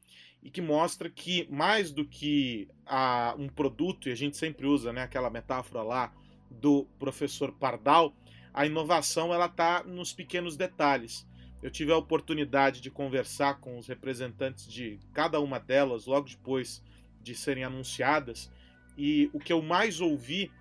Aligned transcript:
e 0.41 0.49
que 0.49 0.61
mostra 0.61 1.09
que 1.09 1.47
mais 1.51 1.91
do 1.91 2.03
que 2.05 2.67
uh, 2.88 3.39
um 3.39 3.47
produto, 3.47 4.09
e 4.09 4.11
a 4.11 4.15
gente 4.15 4.38
sempre 4.38 4.65
usa 4.65 4.91
né, 4.91 5.03
aquela 5.03 5.29
metáfora 5.29 5.83
lá 5.83 6.13
do 6.49 6.85
professor 6.97 7.51
Pardal, 7.51 8.16
a 8.53 8.66
inovação 8.66 9.33
ela 9.33 9.45
está 9.45 9.83
nos 9.83 10.13
pequenos 10.13 10.57
detalhes. 10.57 11.27
Eu 11.61 11.69
tive 11.69 11.91
a 11.91 11.97
oportunidade 11.97 12.81
de 12.81 12.89
conversar 12.89 13.59
com 13.59 13.77
os 13.77 13.88
representantes 13.88 14.66
de 14.66 15.00
cada 15.13 15.39
uma 15.39 15.59
delas 15.59 16.07
logo 16.07 16.27
depois 16.27 16.83
de 17.22 17.35
serem 17.35 17.63
anunciadas, 17.63 18.51
e 18.97 19.29
o 19.31 19.39
que 19.39 19.53
eu 19.53 19.61
mais 19.61 20.01
ouvi 20.01 20.51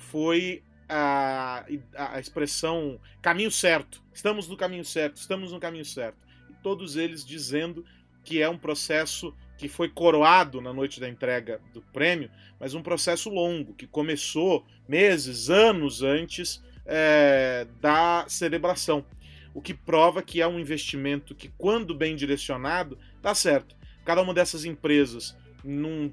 foi 0.00 0.62
a, 0.88 1.64
a 1.94 2.18
expressão 2.18 2.98
caminho 3.22 3.50
certo. 3.50 4.02
Estamos 4.12 4.48
no 4.48 4.56
caminho 4.56 4.84
certo, 4.84 5.16
estamos 5.16 5.52
no 5.52 5.60
caminho 5.60 5.84
certo. 5.84 6.18
E 6.48 6.54
todos 6.62 6.96
eles 6.96 7.24
dizendo 7.24 7.84
que 8.24 8.42
é 8.42 8.48
um 8.48 8.58
processo 8.58 9.34
que 9.56 9.68
foi 9.68 9.88
coroado 9.88 10.60
na 10.60 10.72
noite 10.72 10.98
da 10.98 11.08
entrega 11.08 11.60
do 11.72 11.80
prêmio, 11.80 12.30
mas 12.58 12.74
um 12.74 12.82
processo 12.82 13.28
longo, 13.28 13.74
que 13.74 13.86
começou 13.86 14.66
meses, 14.88 15.50
anos 15.50 16.02
antes 16.02 16.62
é, 16.86 17.66
da 17.80 18.24
celebração. 18.26 19.04
O 19.52 19.60
que 19.60 19.74
prova 19.74 20.22
que 20.22 20.40
é 20.40 20.46
um 20.46 20.58
investimento 20.58 21.34
que, 21.34 21.48
quando 21.58 21.94
bem 21.94 22.16
direcionado, 22.16 22.98
dá 23.20 23.34
certo. 23.34 23.76
Cada 24.04 24.22
uma 24.22 24.32
dessas 24.32 24.64
empresas 24.64 25.36
num, 25.64 26.12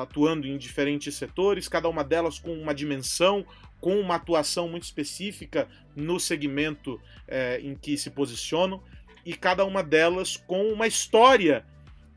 atuando 0.00 0.46
em 0.46 0.56
diferentes 0.56 1.14
setores, 1.14 1.68
cada 1.68 1.88
uma 1.88 2.04
delas 2.04 2.38
com 2.38 2.52
uma 2.54 2.74
dimensão, 2.74 3.44
com 3.80 3.98
uma 4.00 4.14
atuação 4.14 4.68
muito 4.68 4.84
específica 4.84 5.68
no 5.94 6.18
segmento 6.18 7.00
é, 7.28 7.60
em 7.60 7.74
que 7.74 7.98
se 7.98 8.10
posicionam, 8.10 8.82
e 9.24 9.34
cada 9.34 9.64
uma 9.64 9.82
delas 9.82 10.36
com 10.36 10.72
uma 10.72 10.86
história 10.86 11.64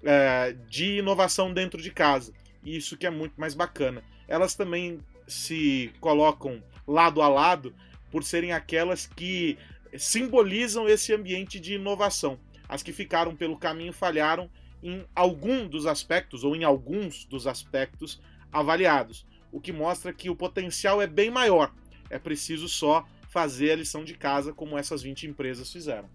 é, 0.04 0.56
de 0.70 0.98
inovação 0.98 1.54
dentro 1.54 1.82
de 1.82 1.92
casa. 1.92 2.34
Isso 2.64 2.98
que 2.98 3.08
é 3.08 3.10
muito 3.10 3.40
mais 3.40 3.54
bacana. 3.54 4.04
Elas 4.28 4.56
também 4.56 5.00
se 5.28 5.92
colocam 6.00 6.62
lado 6.86 7.22
a 7.22 7.28
lado 7.28 7.74
por 8.12 8.24
serem 8.24 8.52
aquelas 8.52 9.06
que 9.06 9.58
simbolizam 9.98 10.88
esse 10.88 11.14
ambiente 11.14 11.60
de 11.60 11.76
inovação. 11.76 12.40
As 12.68 12.84
que 12.84 12.92
ficaram 12.92 13.36
pelo 13.36 13.58
caminho 13.58 13.94
falharam 13.94 14.50
em 14.82 15.06
algum 15.16 15.68
dos 15.68 15.86
aspectos 15.86 16.44
ou 16.44 16.56
em 16.56 16.64
alguns 16.64 17.26
dos 17.26 17.48
aspectos 17.48 18.22
avaliados, 18.52 19.26
o 19.52 19.60
que 19.60 19.72
mostra 19.72 20.14
que 20.14 20.30
o 20.30 20.36
potencial 20.36 21.02
é 21.02 21.08
bem 21.08 21.30
maior. 21.30 21.72
É 22.10 22.20
preciso 22.20 22.68
só 22.68 23.06
fazer 23.30 23.72
a 23.72 23.76
lição 23.76 24.04
de 24.04 24.14
casa 24.14 24.54
como 24.54 24.78
essas 24.78 25.02
20 25.02 25.28
empresas 25.28 25.72
fizeram. 25.72 26.08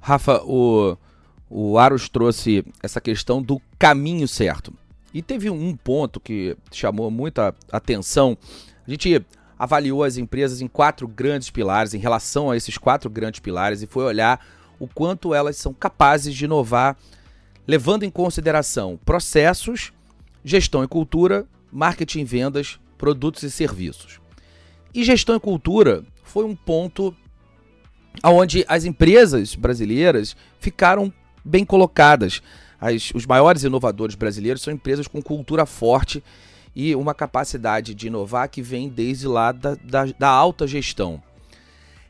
Rafa, 0.00 0.42
o, 0.44 0.96
o 1.48 1.78
Aros 1.78 2.08
trouxe 2.08 2.64
essa 2.82 3.00
questão 3.00 3.42
do 3.42 3.60
caminho 3.78 4.26
certo. 4.26 4.72
E 5.14 5.22
teve 5.22 5.50
um 5.50 5.76
ponto 5.76 6.18
que 6.18 6.56
chamou 6.70 7.10
muita 7.10 7.54
atenção. 7.70 8.36
A 8.86 8.90
gente 8.90 9.24
avaliou 9.58 10.02
as 10.02 10.16
empresas 10.16 10.60
em 10.60 10.66
quatro 10.66 11.06
grandes 11.06 11.50
pilares, 11.50 11.94
em 11.94 11.98
relação 11.98 12.50
a 12.50 12.56
esses 12.56 12.76
quatro 12.76 13.08
grandes 13.08 13.40
pilares, 13.40 13.82
e 13.82 13.86
foi 13.86 14.04
olhar 14.04 14.44
o 14.80 14.88
quanto 14.88 15.32
elas 15.32 15.56
são 15.56 15.72
capazes 15.72 16.34
de 16.34 16.46
inovar 16.46 16.96
levando 17.66 18.02
em 18.02 18.10
consideração 18.10 18.98
processos, 19.04 19.92
gestão 20.44 20.82
e 20.82 20.88
cultura, 20.88 21.46
marketing 21.70 22.20
e 22.20 22.24
vendas, 22.24 22.80
produtos 22.98 23.42
e 23.42 23.50
serviços. 23.50 24.20
E 24.94 25.04
gestão 25.04 25.36
e 25.36 25.40
cultura 25.40 26.04
foi 26.22 26.44
um 26.44 26.54
ponto 26.54 27.14
onde 28.24 28.64
as 28.68 28.84
empresas 28.84 29.54
brasileiras 29.54 30.36
ficaram 30.58 31.12
bem 31.44 31.64
colocadas. 31.64 32.42
As, 32.80 33.12
os 33.14 33.26
maiores 33.26 33.62
inovadores 33.62 34.14
brasileiros 34.14 34.62
são 34.62 34.72
empresas 34.72 35.06
com 35.06 35.22
cultura 35.22 35.64
forte 35.64 36.22
e 36.74 36.94
uma 36.94 37.14
capacidade 37.14 37.94
de 37.94 38.06
inovar 38.06 38.48
que 38.48 38.62
vem 38.62 38.88
desde 38.88 39.26
lá 39.26 39.52
da, 39.52 39.74
da, 39.74 40.04
da 40.18 40.28
alta 40.28 40.66
gestão. 40.66 41.22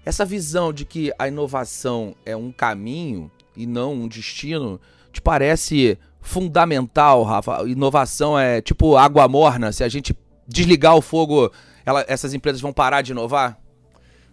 Essa 0.05 0.25
visão 0.25 0.73
de 0.73 0.85
que 0.85 1.13
a 1.19 1.29
inovação 1.29 2.17
é 2.25 2.37
um 2.37 2.51
caminho 2.51 3.31
e 3.57 3.67
não 3.67 3.95
um 3.95 4.09
destino 4.09 4.81
te 5.13 5.21
parece 5.21 5.99
fundamental, 6.21 7.23
Rafa? 7.23 7.63
Inovação 7.69 8.39
é 8.39 8.61
tipo 8.61 8.97
água 8.97 9.29
morna. 9.29 9.73
Se 9.73 9.85
a 9.85 9.89
gente 9.89 10.17
desligar 10.47 10.97
o 10.97 11.03
fogo, 11.03 11.53
ela, 11.85 12.05
essas 12.09 12.35
empresas 12.35 12.61
vão 12.61 12.73
parar 12.73 13.03
de 13.03 13.13
inovar? 13.13 13.59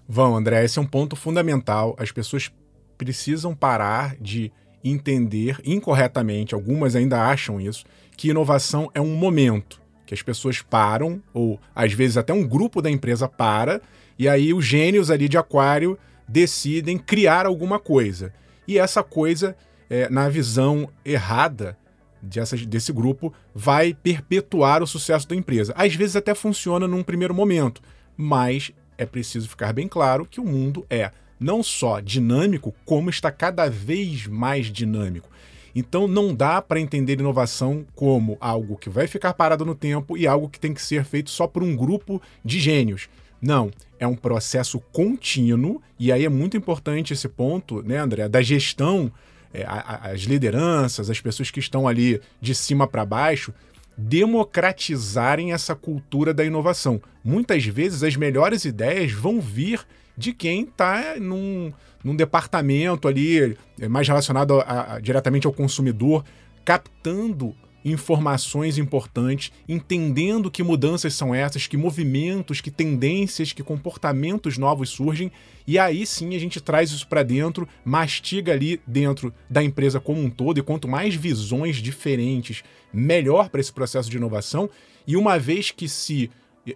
Vão, 0.07 0.35
André. 0.35 0.63
Esse 0.63 0.79
é 0.79 0.81
um 0.81 0.87
ponto 0.87 1.15
fundamental. 1.15 1.95
As 1.99 2.11
pessoas 2.11 2.51
precisam 2.97 3.53
parar 3.55 4.15
de 4.19 4.51
entender 4.83 5.59
incorretamente, 5.65 6.55
algumas 6.55 6.95
ainda 6.95 7.21
acham 7.21 7.59
isso, 7.59 7.83
que 8.15 8.29
inovação 8.29 8.89
é 8.93 9.01
um 9.01 9.15
momento. 9.15 9.81
Que 10.05 10.13
as 10.13 10.21
pessoas 10.21 10.61
param, 10.61 11.21
ou 11.33 11.59
às 11.75 11.93
vezes 11.93 12.17
até 12.17 12.33
um 12.33 12.47
grupo 12.47 12.81
da 12.81 12.89
empresa 12.89 13.27
para, 13.27 13.81
e 14.17 14.27
aí 14.27 14.53
os 14.53 14.65
gênios 14.65 15.11
ali 15.11 15.29
de 15.29 15.37
aquário 15.37 15.97
decidem 16.27 16.97
criar 16.97 17.45
alguma 17.45 17.79
coisa. 17.79 18.33
E 18.67 18.77
essa 18.77 19.03
coisa 19.03 19.55
é, 19.89 20.09
na 20.09 20.29
visão 20.29 20.89
errada 21.03 21.77
dessa, 22.21 22.55
desse 22.57 22.91
grupo, 22.91 23.33
vai 23.53 23.93
perpetuar 23.93 24.83
o 24.83 24.87
sucesso 24.87 25.27
da 25.27 25.35
empresa. 25.35 25.73
Às 25.75 25.95
vezes 25.95 26.15
até 26.15 26.35
funciona 26.35 26.87
num 26.87 27.03
primeiro 27.03 27.33
momento, 27.33 27.81
mas 28.15 28.71
é 28.97 29.05
preciso 29.05 29.47
ficar 29.47 29.73
bem 29.73 29.87
claro 29.87 30.25
que 30.25 30.39
o 30.39 30.45
mundo 30.45 30.85
é 30.89 31.11
não 31.39 31.63
só 31.63 32.01
dinâmico, 32.01 32.75
como 32.85 33.09
está 33.09 33.31
cada 33.31 33.69
vez 33.69 34.27
mais 34.27 34.67
dinâmico. 34.67 35.29
Então 35.73 36.07
não 36.07 36.33
dá 36.33 36.61
para 36.61 36.79
entender 36.79 37.19
inovação 37.19 37.85
como 37.95 38.37
algo 38.41 38.75
que 38.75 38.89
vai 38.89 39.07
ficar 39.07 39.33
parado 39.33 39.63
no 39.65 39.75
tempo 39.75 40.17
e 40.17 40.27
algo 40.27 40.49
que 40.49 40.59
tem 40.59 40.73
que 40.73 40.81
ser 40.81 41.05
feito 41.05 41.29
só 41.29 41.47
por 41.47 41.63
um 41.63 41.75
grupo 41.75 42.21
de 42.43 42.59
gênios. 42.59 43.07
Não, 43.41 43.71
é 43.97 44.05
um 44.05 44.15
processo 44.15 44.81
contínuo 44.91 45.81
e 45.97 46.11
aí 46.11 46.25
é 46.25 46.29
muito 46.29 46.57
importante 46.57 47.13
esse 47.13 47.29
ponto, 47.29 47.81
né, 47.81 47.97
André, 47.97 48.27
da 48.27 48.41
gestão, 48.41 49.09
é, 49.53 49.65
as 49.67 50.21
lideranças, 50.21 51.09
as 51.09 51.19
pessoas 51.19 51.51
que 51.51 51.59
estão 51.59 51.87
ali 51.87 52.21
de 52.41 52.53
cima 52.53 52.87
para 52.87 53.05
baixo, 53.05 53.53
democratizarem 53.97 55.51
essa 55.51 55.75
cultura 55.75 56.33
da 56.33 56.45
inovação. 56.45 57.01
Muitas 57.23 57.65
vezes 57.65 58.03
as 58.03 58.15
melhores 58.15 58.63
ideias 58.63 59.11
vão 59.11 59.41
vir 59.41 59.85
de 60.17 60.33
quem 60.33 60.63
está 60.63 61.15
num, 61.19 61.73
num 62.03 62.15
departamento 62.15 63.07
ali 63.07 63.57
é, 63.79 63.87
mais 63.87 64.07
relacionado 64.07 64.59
a, 64.61 64.95
a, 64.95 64.99
diretamente 64.99 65.47
ao 65.47 65.53
consumidor, 65.53 66.23
captando 66.63 67.55
informações 67.83 68.77
importantes, 68.77 69.51
entendendo 69.67 70.51
que 70.51 70.63
mudanças 70.63 71.13
são 71.13 71.33
essas, 71.33 71.67
que 71.67 71.77
movimentos, 71.77 72.61
que 72.61 72.71
tendências, 72.71 73.53
que 73.53 73.63
comportamentos 73.63 74.57
novos 74.57 74.89
surgem, 74.89 75.31
e 75.65 75.77
aí 75.77 76.05
sim 76.05 76.35
a 76.35 76.39
gente 76.39 76.59
traz 76.59 76.91
isso 76.91 77.07
para 77.07 77.23
dentro, 77.23 77.67
mastiga 77.85 78.51
ali 78.51 78.81
dentro 78.85 79.33
da 79.49 79.63
empresa 79.63 79.99
como 79.99 80.21
um 80.21 80.29
todo, 80.29 80.59
e 80.59 80.63
quanto 80.63 80.87
mais 80.87 81.15
visões 81.15 81.77
diferentes, 81.77 82.63
melhor 82.91 83.49
para 83.49 83.61
esse 83.61 83.71
processo 83.71 84.09
de 84.09 84.17
inovação. 84.17 84.69
E 85.07 85.15
uma 85.15 85.39
vez 85.39 85.71
que 85.71 85.87
se 85.87 86.29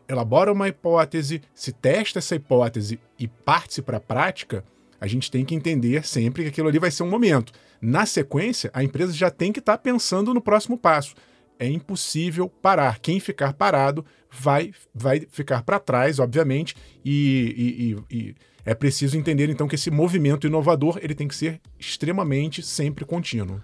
elabora 0.07 0.51
uma 0.51 0.67
hipótese, 0.67 1.41
se 1.53 1.71
testa 1.71 2.19
essa 2.19 2.35
hipótese 2.35 2.99
e 3.19 3.27
parte 3.27 3.81
para 3.81 3.97
a 3.97 4.01
prática, 4.01 4.63
a 4.99 5.07
gente 5.07 5.29
tem 5.29 5.43
que 5.43 5.53
entender 5.53 6.05
sempre 6.05 6.43
que 6.43 6.49
aquilo 6.49 6.69
ali 6.69 6.79
vai 6.79 6.89
ser 6.89 7.03
um 7.03 7.09
momento. 7.09 7.51
Na 7.85 8.05
sequência, 8.05 8.71
a 8.73 8.81
empresa 8.81 9.11
já 9.11 9.29
tem 9.29 9.51
que 9.51 9.59
estar 9.59 9.73
tá 9.73 9.77
pensando 9.77 10.33
no 10.33 10.39
próximo 10.39 10.77
passo. 10.77 11.15
É 11.59 11.67
impossível 11.67 12.47
parar. 12.47 12.97
Quem 12.99 13.19
ficar 13.19 13.51
parado 13.51 14.05
vai, 14.31 14.71
vai 14.95 15.27
ficar 15.29 15.63
para 15.63 15.77
trás, 15.79 16.17
obviamente, 16.17 16.77
e, 17.03 17.97
e, 18.09 18.15
e, 18.15 18.35
é 18.63 18.73
preciso 18.73 19.17
entender 19.17 19.49
então 19.49 19.67
que 19.67 19.75
esse 19.75 19.91
movimento 19.91 20.47
inovador 20.47 20.97
ele 21.01 21.13
tem 21.13 21.27
que 21.27 21.35
ser 21.35 21.59
extremamente 21.77 22.63
sempre 22.63 23.03
contínuo. 23.03 23.61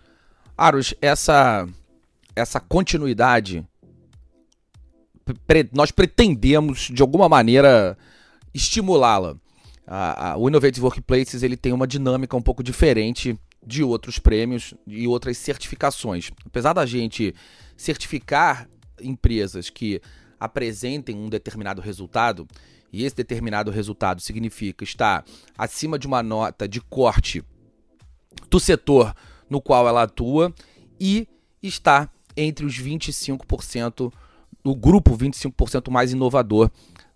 Aros, 0.57 0.93
essa 1.01 1.65
essa 2.35 2.59
continuidade 2.59 3.65
pre, 5.47 5.69
nós 5.71 5.91
pretendemos 5.91 6.89
de 6.93 7.01
alguma 7.01 7.29
maneira 7.29 7.97
estimulá-la 8.53 9.37
o 10.37 10.47
Innovative 10.47 10.85
Workplaces 10.85 11.41
ele 11.41 11.57
tem 11.57 11.73
uma 11.73 11.87
dinâmica 11.87 12.37
um 12.37 12.41
pouco 12.41 12.61
diferente 12.61 13.37
de 13.65 13.83
outros 13.83 14.19
prêmios 14.19 14.73
e 14.87 15.07
outras 15.07 15.37
certificações. 15.37 16.31
Apesar 16.45 16.73
da 16.73 16.85
gente 16.85 17.33
certificar 17.75 18.69
empresas 19.01 19.69
que 19.69 20.01
apresentem 20.39 21.15
um 21.15 21.29
determinado 21.29 21.81
resultado, 21.81 22.47
e 22.91 23.05
esse 23.05 23.15
determinado 23.15 23.69
resultado 23.69 24.21
significa 24.21 24.83
estar 24.83 25.23
acima 25.57 25.99
de 25.99 26.07
uma 26.07 26.23
nota 26.23 26.67
de 26.67 26.81
corte 26.81 27.43
do 28.49 28.59
setor 28.59 29.13
no 29.49 29.61
qual 29.61 29.87
ela 29.87 30.03
atua 30.03 30.53
e 30.99 31.27
está 31.61 32.09
entre 32.35 32.65
os 32.65 32.79
25%, 32.79 34.11
o 34.63 34.75
grupo 34.75 35.17
25% 35.17 35.91
mais 35.91 36.11
inovador 36.11 36.71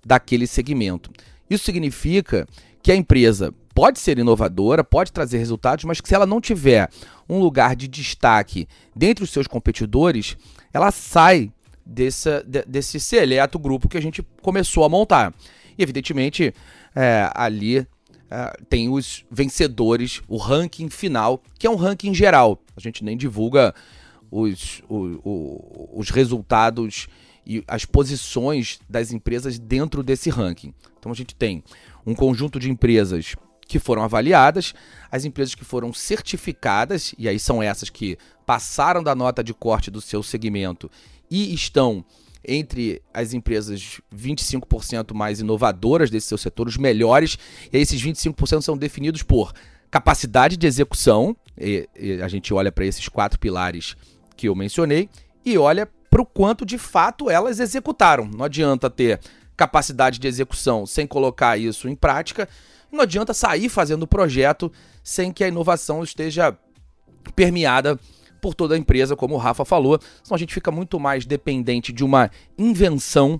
daquele 0.05 0.45
segmento. 0.45 1.11
Isso 1.49 1.65
significa 1.65 2.47
que 2.81 2.91
a 2.91 2.95
empresa 2.95 3.53
pode 3.73 3.99
ser 3.99 4.17
inovadora, 4.17 4.83
pode 4.83 5.11
trazer 5.11 5.37
resultados, 5.37 5.85
mas 5.85 5.99
que 5.99 6.07
se 6.07 6.15
ela 6.15 6.25
não 6.25 6.39
tiver 6.39 6.89
um 7.27 7.39
lugar 7.39 7.75
de 7.75 7.87
destaque 7.87 8.67
dentre 8.95 9.23
os 9.23 9.29
seus 9.29 9.47
competidores, 9.47 10.37
ela 10.73 10.91
sai 10.91 11.51
desse, 11.85 12.29
desse 12.67 12.99
seleto 12.99 13.57
grupo 13.59 13.89
que 13.89 13.97
a 13.97 14.01
gente 14.01 14.21
começou 14.41 14.83
a 14.83 14.89
montar. 14.89 15.33
E, 15.77 15.83
evidentemente, 15.83 16.53
é, 16.95 17.29
ali 17.33 17.87
é, 18.29 18.57
tem 18.69 18.89
os 18.89 19.25
vencedores, 19.29 20.21
o 20.27 20.37
ranking 20.37 20.89
final, 20.89 21.41
que 21.57 21.67
é 21.67 21.69
um 21.69 21.75
ranking 21.75 22.13
geral. 22.13 22.59
A 22.75 22.79
gente 22.79 23.03
nem 23.03 23.17
divulga 23.17 23.73
os, 24.29 24.81
o, 24.89 25.19
o, 25.23 25.89
os 25.93 26.09
resultados 26.09 27.07
e 27.45 27.63
as 27.67 27.85
posições 27.85 28.79
das 28.89 29.11
empresas 29.11 29.59
dentro 29.59 30.01
desse 30.01 30.29
ranking. 30.29 30.73
Então 30.97 31.11
a 31.11 31.15
gente 31.15 31.35
tem 31.35 31.63
um 32.05 32.15
conjunto 32.15 32.59
de 32.59 32.69
empresas 32.71 33.35
que 33.73 33.79
foram 33.79 34.03
avaliadas, 34.03 34.71
as 35.11 35.25
empresas 35.25 35.55
que 35.55 35.65
foram 35.65 35.91
certificadas, 35.91 37.15
e 37.17 37.27
aí 37.27 37.39
são 37.39 37.61
essas 37.61 37.89
que 37.89 38.19
passaram 38.45 39.01
da 39.01 39.15
nota 39.15 39.43
de 39.43 39.51
corte 39.51 39.89
do 39.89 39.99
seu 39.99 40.21
segmento 40.21 40.91
e 41.27 41.51
estão 41.55 42.05
entre 42.47 43.01
as 43.11 43.33
empresas 43.33 43.99
25% 44.15 45.15
mais 45.15 45.39
inovadoras 45.39 46.11
desse 46.11 46.27
seu 46.27 46.37
setor, 46.37 46.67
os 46.67 46.77
melhores, 46.77 47.35
e 47.71 47.77
esses 47.79 47.99
25% 47.99 48.61
são 48.61 48.77
definidos 48.77 49.23
por 49.23 49.51
capacidade 49.89 50.55
de 50.55 50.67
execução, 50.67 51.35
e, 51.57 51.89
e 51.99 52.21
a 52.21 52.27
gente 52.27 52.53
olha 52.53 52.71
para 52.71 52.85
esses 52.85 53.09
quatro 53.09 53.39
pilares 53.39 53.95
que 54.37 54.47
eu 54.47 54.53
mencionei, 54.53 55.09
e 55.43 55.57
olha 55.57 55.89
para 56.11 56.21
o 56.21 56.25
quanto 56.27 56.63
de 56.63 56.77
fato 56.77 57.27
elas 57.27 57.59
executaram. 57.59 58.29
Não 58.31 58.45
adianta 58.45 58.87
ter 58.87 59.19
capacidade 59.57 60.19
de 60.19 60.27
execução 60.27 60.85
sem 60.85 61.07
colocar 61.07 61.57
isso 61.57 61.89
em 61.89 61.95
prática, 61.95 62.47
não 62.93 63.01
adianta 63.01 63.33
sair 63.33 63.69
fazendo 63.69 64.03
o 64.03 64.07
projeto 64.07 64.71
sem 65.03 65.31
que 65.31 65.43
a 65.43 65.47
inovação 65.47 66.03
esteja 66.03 66.57
permeada 67.35 67.99
por 68.41 68.53
toda 68.53 68.75
a 68.75 68.77
empresa, 68.77 69.15
como 69.15 69.35
o 69.35 69.37
Rafa 69.37 69.65
falou, 69.65 69.99
senão 70.21 70.35
a 70.35 70.39
gente 70.39 70.53
fica 70.53 70.69
muito 70.69 70.99
mais 70.99 71.25
dependente 71.25 71.91
de 71.91 72.03
uma 72.03 72.29
invenção 72.57 73.39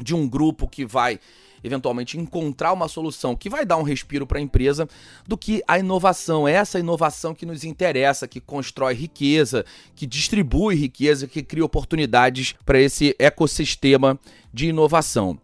de 0.00 0.14
um 0.14 0.28
grupo 0.28 0.68
que 0.68 0.86
vai 0.86 1.18
eventualmente 1.64 2.16
encontrar 2.16 2.72
uma 2.72 2.86
solução 2.86 3.34
que 3.34 3.50
vai 3.50 3.66
dar 3.66 3.76
um 3.76 3.82
respiro 3.82 4.26
para 4.26 4.38
a 4.38 4.42
empresa, 4.42 4.88
do 5.26 5.36
que 5.36 5.62
a 5.66 5.78
inovação, 5.78 6.46
essa 6.46 6.78
inovação 6.78 7.34
que 7.34 7.44
nos 7.44 7.64
interessa, 7.64 8.28
que 8.28 8.40
constrói 8.40 8.94
riqueza, 8.94 9.64
que 9.94 10.06
distribui 10.06 10.76
riqueza, 10.76 11.26
que 11.26 11.42
cria 11.42 11.64
oportunidades 11.64 12.54
para 12.64 12.80
esse 12.80 13.16
ecossistema 13.18 14.18
de 14.52 14.68
inovação. 14.68 15.38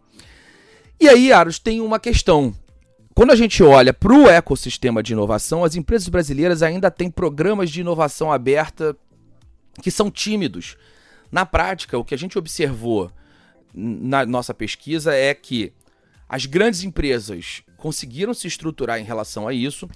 E 0.99 1.09
aí, 1.09 1.33
Aros, 1.33 1.59
tem 1.59 1.81
uma 1.81 1.99
questão. 1.99 2.55
Quando 3.15 3.31
a 3.31 3.35
gente 3.35 3.61
olha 3.61 3.93
para 3.93 4.11
o 4.11 4.27
ecossistema 4.27 5.03
de 5.03 5.13
inovação, 5.13 5.63
as 5.63 5.75
empresas 5.75 6.09
brasileiras 6.09 6.63
ainda 6.63 6.89
têm 6.89 7.11
programas 7.11 7.69
de 7.69 7.81
inovação 7.81 8.31
aberta 8.31 8.95
que 9.83 9.91
são 9.91 10.09
tímidos. 10.09 10.75
Na 11.31 11.45
prática, 11.45 11.97
o 11.97 12.03
que 12.03 12.15
a 12.15 12.17
gente 12.17 12.39
observou 12.39 13.11
na 13.73 14.25
nossa 14.25 14.53
pesquisa 14.53 15.13
é 15.13 15.33
que 15.33 15.71
as 16.27 16.47
grandes 16.47 16.83
empresas 16.83 17.61
conseguiram 17.77 18.33
se 18.33 18.47
estruturar 18.47 18.99
em 18.99 19.03
relação 19.03 19.47
a 19.47 19.53
isso. 19.53 19.87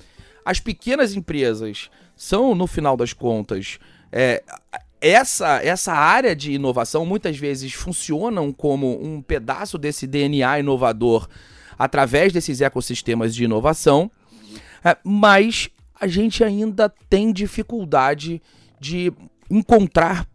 As 0.46 0.60
pequenas 0.60 1.16
empresas 1.16 1.90
são, 2.16 2.54
no 2.54 2.68
final 2.68 2.96
das 2.96 3.14
contas, 3.14 3.80
é, 4.12 4.44
essa, 5.02 5.60
essa 5.64 5.94
área 5.94 6.36
de 6.36 6.52
inovação 6.52 7.04
muitas 7.04 7.38
vezes 7.38 7.74
funcionam 7.74 8.54
como 8.54 9.04
um 9.04 9.22
pedaço 9.24 9.78
desse 9.78 10.06
DNA 10.06 10.60
inovador 10.60 11.28
através 11.78 12.34
desses 12.34 12.62
ecossistemas 12.62 13.34
de 13.36 13.44
inovação, 13.44 14.12
é, 14.84 14.98
mas 15.04 15.70
a 16.00 16.08
gente 16.08 16.44
ainda 16.44 16.90
tem 17.10 17.32
dificuldade 17.32 18.42
de 18.80 19.12
encontrar 19.50 20.28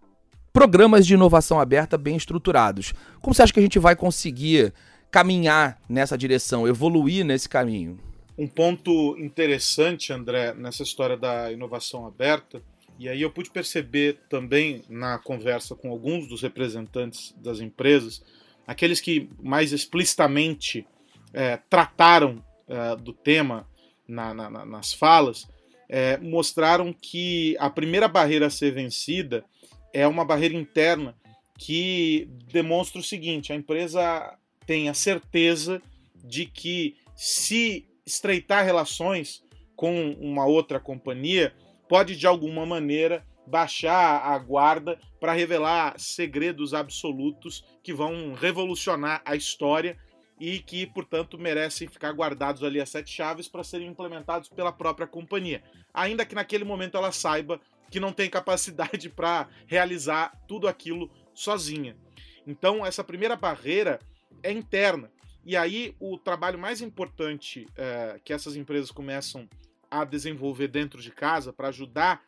programas 0.52 1.06
de 1.06 1.14
inovação 1.14 1.58
aberta 1.58 1.96
bem 1.96 2.16
estruturados. 2.16 2.92
Como 3.20 3.34
você 3.34 3.42
acha 3.42 3.52
que 3.52 3.60
a 3.60 3.62
gente 3.62 3.78
vai 3.78 3.96
conseguir 3.96 4.72
caminhar 5.10 5.80
nessa 5.88 6.16
direção, 6.16 6.66
evoluir 6.66 7.24
nesse 7.24 7.48
caminho. 7.48 7.98
Um 8.36 8.48
ponto 8.48 9.16
interessante, 9.18 10.10
André, 10.12 10.54
nessa 10.54 10.82
história 10.82 11.18
da 11.18 11.52
inovação 11.52 12.06
aberta, 12.06 12.62
e 12.98 13.08
aí 13.08 13.20
eu 13.20 13.30
pude 13.30 13.50
perceber 13.50 14.18
também 14.30 14.82
na 14.88 15.18
conversa 15.18 15.74
com 15.74 15.90
alguns 15.90 16.26
dos 16.26 16.40
representantes 16.40 17.34
das 17.36 17.60
empresas, 17.60 18.22
aqueles 18.66 19.00
que 19.00 19.28
mais 19.42 19.72
explicitamente 19.72 20.86
é, 21.32 21.56
trataram 21.56 22.42
é, 22.68 22.96
do 22.96 23.12
tema 23.12 23.68
na, 24.06 24.34
na, 24.34 24.66
nas 24.66 24.92
falas, 24.92 25.48
é, 25.88 26.16
mostraram 26.18 26.92
que 26.92 27.56
a 27.58 27.68
primeira 27.68 28.08
barreira 28.08 28.46
a 28.46 28.50
ser 28.50 28.72
vencida 28.72 29.44
é 29.92 30.06
uma 30.06 30.24
barreira 30.24 30.54
interna 30.54 31.14
que 31.58 32.28
demonstra 32.50 33.00
o 33.00 33.04
seguinte: 33.04 33.52
a 33.52 33.56
empresa 33.56 34.36
tem 34.66 34.88
a 34.88 34.94
certeza 34.94 35.82
de 36.24 36.46
que 36.46 36.96
se 37.14 37.86
estreitar 38.06 38.64
relações 38.64 39.42
com 39.76 40.12
uma 40.20 40.46
outra 40.46 40.78
companhia, 40.78 41.52
pode 41.88 42.16
de 42.16 42.26
alguma 42.26 42.64
maneira 42.64 43.24
baixar 43.46 44.22
a 44.24 44.38
guarda 44.38 44.98
para 45.20 45.32
revelar 45.32 45.98
segredos 45.98 46.72
absolutos 46.72 47.64
que 47.82 47.92
vão 47.92 48.32
revolucionar 48.32 49.20
a 49.24 49.34
história 49.34 49.98
e 50.44 50.58
que, 50.58 50.88
portanto, 50.88 51.38
merecem 51.38 51.86
ficar 51.86 52.10
guardados 52.10 52.64
ali 52.64 52.80
as 52.80 52.90
sete 52.90 53.12
chaves 53.12 53.46
para 53.46 53.62
serem 53.62 53.86
implementados 53.86 54.48
pela 54.48 54.72
própria 54.72 55.06
companhia. 55.06 55.62
Ainda 55.94 56.26
que 56.26 56.34
naquele 56.34 56.64
momento 56.64 56.96
ela 56.96 57.12
saiba 57.12 57.60
que 57.88 58.00
não 58.00 58.12
tem 58.12 58.28
capacidade 58.28 59.08
para 59.14 59.48
realizar 59.68 60.36
tudo 60.48 60.66
aquilo 60.66 61.08
sozinha. 61.32 61.96
Então, 62.44 62.84
essa 62.84 63.04
primeira 63.04 63.36
barreira 63.36 64.00
é 64.42 64.50
interna. 64.50 65.12
E 65.44 65.56
aí, 65.56 65.94
o 66.00 66.18
trabalho 66.18 66.58
mais 66.58 66.80
importante 66.80 67.64
é, 67.76 68.20
que 68.24 68.32
essas 68.32 68.56
empresas 68.56 68.90
começam 68.90 69.48
a 69.88 70.04
desenvolver 70.04 70.66
dentro 70.66 71.00
de 71.00 71.12
casa 71.12 71.52
para 71.52 71.68
ajudar 71.68 72.20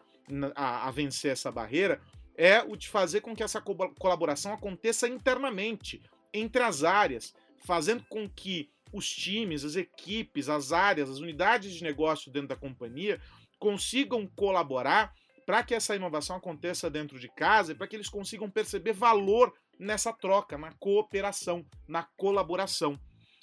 a, 0.54 0.86
a, 0.86 0.90
vencer 0.92 1.32
essa 1.32 1.50
barreira 1.50 2.00
é 2.36 2.62
o 2.62 2.76
de 2.76 2.88
fazer 2.88 3.22
com 3.22 3.34
que 3.34 3.42
essa 3.42 3.60
co 3.60 3.74
colaboração 3.98 4.52
aconteça 4.52 5.08
internamente, 5.08 6.00
entre 6.32 6.62
as 6.62 6.84
áreas, 6.84 7.34
fazendo 7.64 8.04
com 8.08 8.28
que 8.28 8.70
os 8.92 9.08
times, 9.08 9.64
as 9.64 9.74
equipes, 9.74 10.48
as 10.48 10.72
áreas, 10.72 11.10
as 11.10 11.18
unidades 11.18 11.74
de 11.74 11.82
negócio 11.82 12.30
dentro 12.30 12.48
da 12.48 12.56
companhia 12.56 13.20
consigam 13.58 14.26
colaborar 14.26 15.12
para 15.44 15.62
que 15.62 15.74
essa 15.74 15.96
inovação 15.96 16.36
aconteça 16.36 16.88
dentro 16.88 17.18
de 17.18 17.28
casa 17.28 17.72
e 17.72 17.74
para 17.74 17.86
que 17.86 17.96
eles 17.96 18.08
consigam 18.08 18.48
perceber 18.48 18.92
valor 18.92 19.52
nessa 19.78 20.12
troca, 20.12 20.56
na 20.56 20.72
cooperação, 20.72 21.66
na 21.88 22.04
colaboração. 22.16 22.98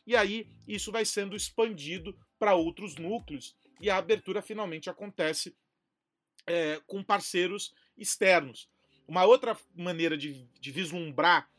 E 0.06 0.16
aí 0.16 0.48
isso 0.68 0.92
vai 0.92 1.06
sendo 1.06 1.36
expandido 1.36 2.18
para 2.40 2.56
outros 2.56 2.96
núcleos 2.96 3.56
e 3.80 3.90
a 3.90 3.98
abertura 3.98 4.42
finalmente 4.42 4.90
acontece 4.90 5.56
é, 6.48 6.82
com 6.88 7.04
parceiros 7.04 7.74
externos. 7.98 8.70
Uma 9.08 9.26
outra 9.26 9.58
maneira 9.76 10.18
de, 10.18 10.48
de 10.60 10.72
vislumbrar 10.72 11.50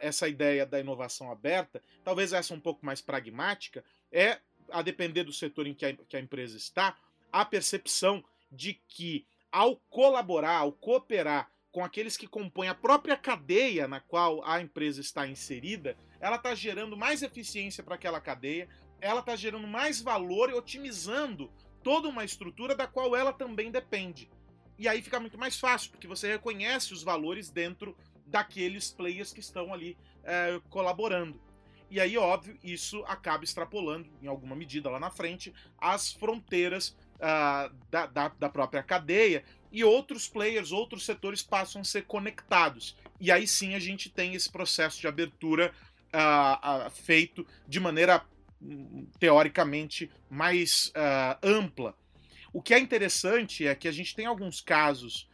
essa 0.00 0.28
ideia 0.28 0.64
da 0.64 0.80
inovação 0.80 1.30
aberta, 1.30 1.82
talvez 2.04 2.32
essa 2.32 2.54
um 2.54 2.60
pouco 2.60 2.84
mais 2.84 3.00
pragmática, 3.00 3.84
é, 4.12 4.38
a 4.70 4.82
depender 4.82 5.24
do 5.24 5.32
setor 5.32 5.66
em 5.66 5.74
que 5.74 5.84
a, 5.84 5.92
que 5.92 6.16
a 6.16 6.20
empresa 6.20 6.56
está, 6.56 6.96
a 7.32 7.44
percepção 7.44 8.24
de 8.50 8.74
que 8.88 9.26
ao 9.50 9.76
colaborar, 9.88 10.58
ao 10.58 10.72
cooperar 10.72 11.50
com 11.72 11.84
aqueles 11.84 12.16
que 12.16 12.26
compõem 12.26 12.68
a 12.68 12.74
própria 12.74 13.16
cadeia 13.16 13.86
na 13.86 14.00
qual 14.00 14.44
a 14.44 14.60
empresa 14.60 15.00
está 15.00 15.26
inserida, 15.26 15.96
ela 16.20 16.36
está 16.36 16.54
gerando 16.54 16.96
mais 16.96 17.22
eficiência 17.22 17.82
para 17.82 17.94
aquela 17.94 18.20
cadeia, 18.20 18.68
ela 19.00 19.20
está 19.20 19.36
gerando 19.36 19.66
mais 19.66 20.00
valor 20.00 20.50
e 20.50 20.54
otimizando 20.54 21.50
toda 21.82 22.08
uma 22.08 22.24
estrutura 22.24 22.74
da 22.74 22.86
qual 22.86 23.14
ela 23.16 23.32
também 23.32 23.70
depende. 23.70 24.28
E 24.78 24.88
aí 24.88 25.02
fica 25.02 25.20
muito 25.20 25.38
mais 25.38 25.58
fácil, 25.58 25.90
porque 25.90 26.06
você 26.06 26.28
reconhece 26.28 26.92
os 26.92 27.02
valores 27.02 27.50
dentro 27.50 27.96
daqueles 28.30 28.90
players 28.90 29.32
que 29.32 29.40
estão 29.40 29.72
ali 29.74 29.96
é, 30.24 30.60
colaborando. 30.70 31.40
E 31.90 31.98
aí, 31.98 32.16
óbvio, 32.16 32.56
isso 32.62 33.02
acaba 33.08 33.42
extrapolando, 33.42 34.08
em 34.22 34.28
alguma 34.28 34.54
medida 34.54 34.88
lá 34.88 35.00
na 35.00 35.10
frente, 35.10 35.52
as 35.76 36.12
fronteiras 36.12 36.96
uh, 37.16 37.74
da, 37.90 38.06
da, 38.06 38.28
da, 38.28 38.48
própria 38.48 38.80
cadeia 38.80 39.42
e 39.72 39.82
outros 39.82 40.28
players, 40.28 40.70
outros 40.70 41.04
setores 41.04 41.42
passam 41.42 41.80
a 41.80 41.84
ser 41.84 42.02
conectados. 42.02 42.96
E 43.20 43.32
aí 43.32 43.44
sim 43.44 43.74
a 43.74 43.80
gente 43.80 44.08
tem 44.08 44.34
esse 44.34 44.48
processo 44.48 45.00
de 45.00 45.08
abertura 45.08 45.74
uh, 46.14 46.86
uh, 46.86 46.90
feito 46.90 47.44
de 47.66 47.80
maneira 47.80 48.24
hum, 48.62 49.08
teoricamente 49.18 50.08
mais 50.30 50.92
ampla. 51.42 51.96
O 52.52 52.62
que 52.62 52.72
é 52.72 52.78
interessante 52.78 53.66
é 53.66 53.74
que 53.74 53.88
a 53.88 53.92
gente 53.92 54.14
tem 54.14 54.26
alguns 54.26 54.60
casos, 54.60 55.28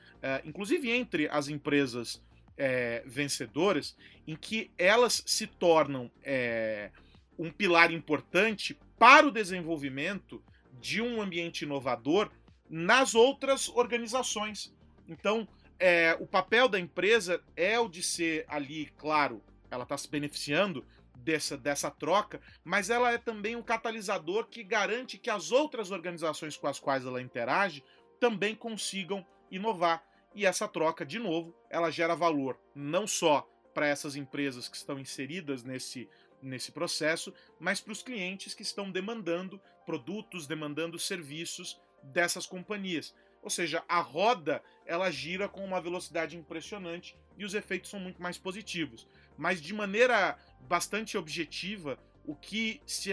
inclusive 0.45 0.91
entre 0.91 1.29
as 1.29 1.49
empresas 1.49 2.23
é, 2.57 3.03
vencedoras, 3.07 3.97
em 4.27 4.37
que 4.37 4.71
elas 4.79 5.23
se 5.27 5.47
tornam 5.47 6.11
é, 6.23 6.91
um 7.39 7.51
pilar 7.51 7.93
importante 7.93 8.79
para 8.99 9.27
o 9.27 9.31
desenvolvimento 9.31 10.43
de 10.81 11.01
um 11.01 11.21
ambiente 11.21 11.63
inovador 11.63 12.31
nas 12.69 13.15
outras 13.15 13.69
organizações. 13.69 14.75
Então, 15.09 15.47
é, 15.79 16.17
o 16.19 16.27
papel 16.27 16.69
da 16.69 16.79
empresa 16.79 17.43
é 17.55 17.79
o 17.79 17.89
de 17.89 18.03
ser 18.03 18.45
ali, 18.49 18.87
claro, 18.97 19.43
ela 19.71 19.83
está 19.83 19.97
se 19.97 20.09
beneficiando 20.09 20.85
dessa, 21.17 21.57
dessa 21.57 21.91
troca, 21.91 22.41
mas 22.65 22.89
ela 22.91 23.13
é 23.13 23.19
também 23.19 23.57
um 23.57 23.63
catalisador 23.63 24.47
que 24.47 24.63
garante 24.63 25.19
que 25.19 25.31
as 25.31 25.51
outras 25.51 25.91
organizações 25.91 26.57
com 26.57 26.67
as 26.67 26.79
quais 26.79 27.05
ela 27.05 27.21
interage 27.21 27.85
também 28.19 28.55
consigam 28.55 29.27
inovar. 29.51 30.03
E 30.37 30.45
essa 30.45 30.69
troca, 30.69 31.07
de 31.07 31.19
novo, 31.19 31.57
ela 31.71 31.91
gera 31.91 32.15
valor 32.15 32.61
não 32.75 33.07
só 33.07 33.49
para 33.73 33.87
essas 33.87 34.17
empresas 34.17 34.69
que 34.69 34.77
estão 34.77 35.01
inseridas 35.01 35.65
nesse, 35.65 36.11
nesse 36.43 36.71
processo, 36.71 37.33
mas 37.59 37.81
para 37.81 37.93
os 37.93 38.03
clientes 38.03 38.53
que 38.53 38.61
estão 38.61 38.91
demandando 38.91 39.59
produtos, 39.87 40.47
demandando 40.47 40.99
serviços 40.99 41.81
dessas 42.03 42.45
companhias. 42.45 43.15
Ou 43.43 43.49
seja, 43.49 43.83
a 43.89 43.99
roda 43.99 44.63
ela 44.85 45.11
gira 45.11 45.49
com 45.49 45.65
uma 45.65 45.81
velocidade 45.81 46.37
impressionante 46.37 47.17
e 47.39 47.45
os 47.47 47.55
efeitos 47.55 47.89
são 47.89 47.99
muito 47.99 48.21
mais 48.21 48.37
positivos. 48.37 49.09
Mas 49.39 49.63
de 49.63 49.73
maneira 49.73 50.37
bastante 50.61 51.17
objetiva, 51.17 51.99
o 52.27 52.37
que, 52.37 52.83
se 52.85 53.11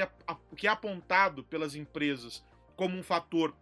o 0.52 0.56
que 0.58 0.68
é 0.68 0.70
apontado 0.70 1.42
pelas 1.46 1.74
empresas 1.74 2.44
como 2.76 2.98
um 2.98 3.04
fator 3.04 3.56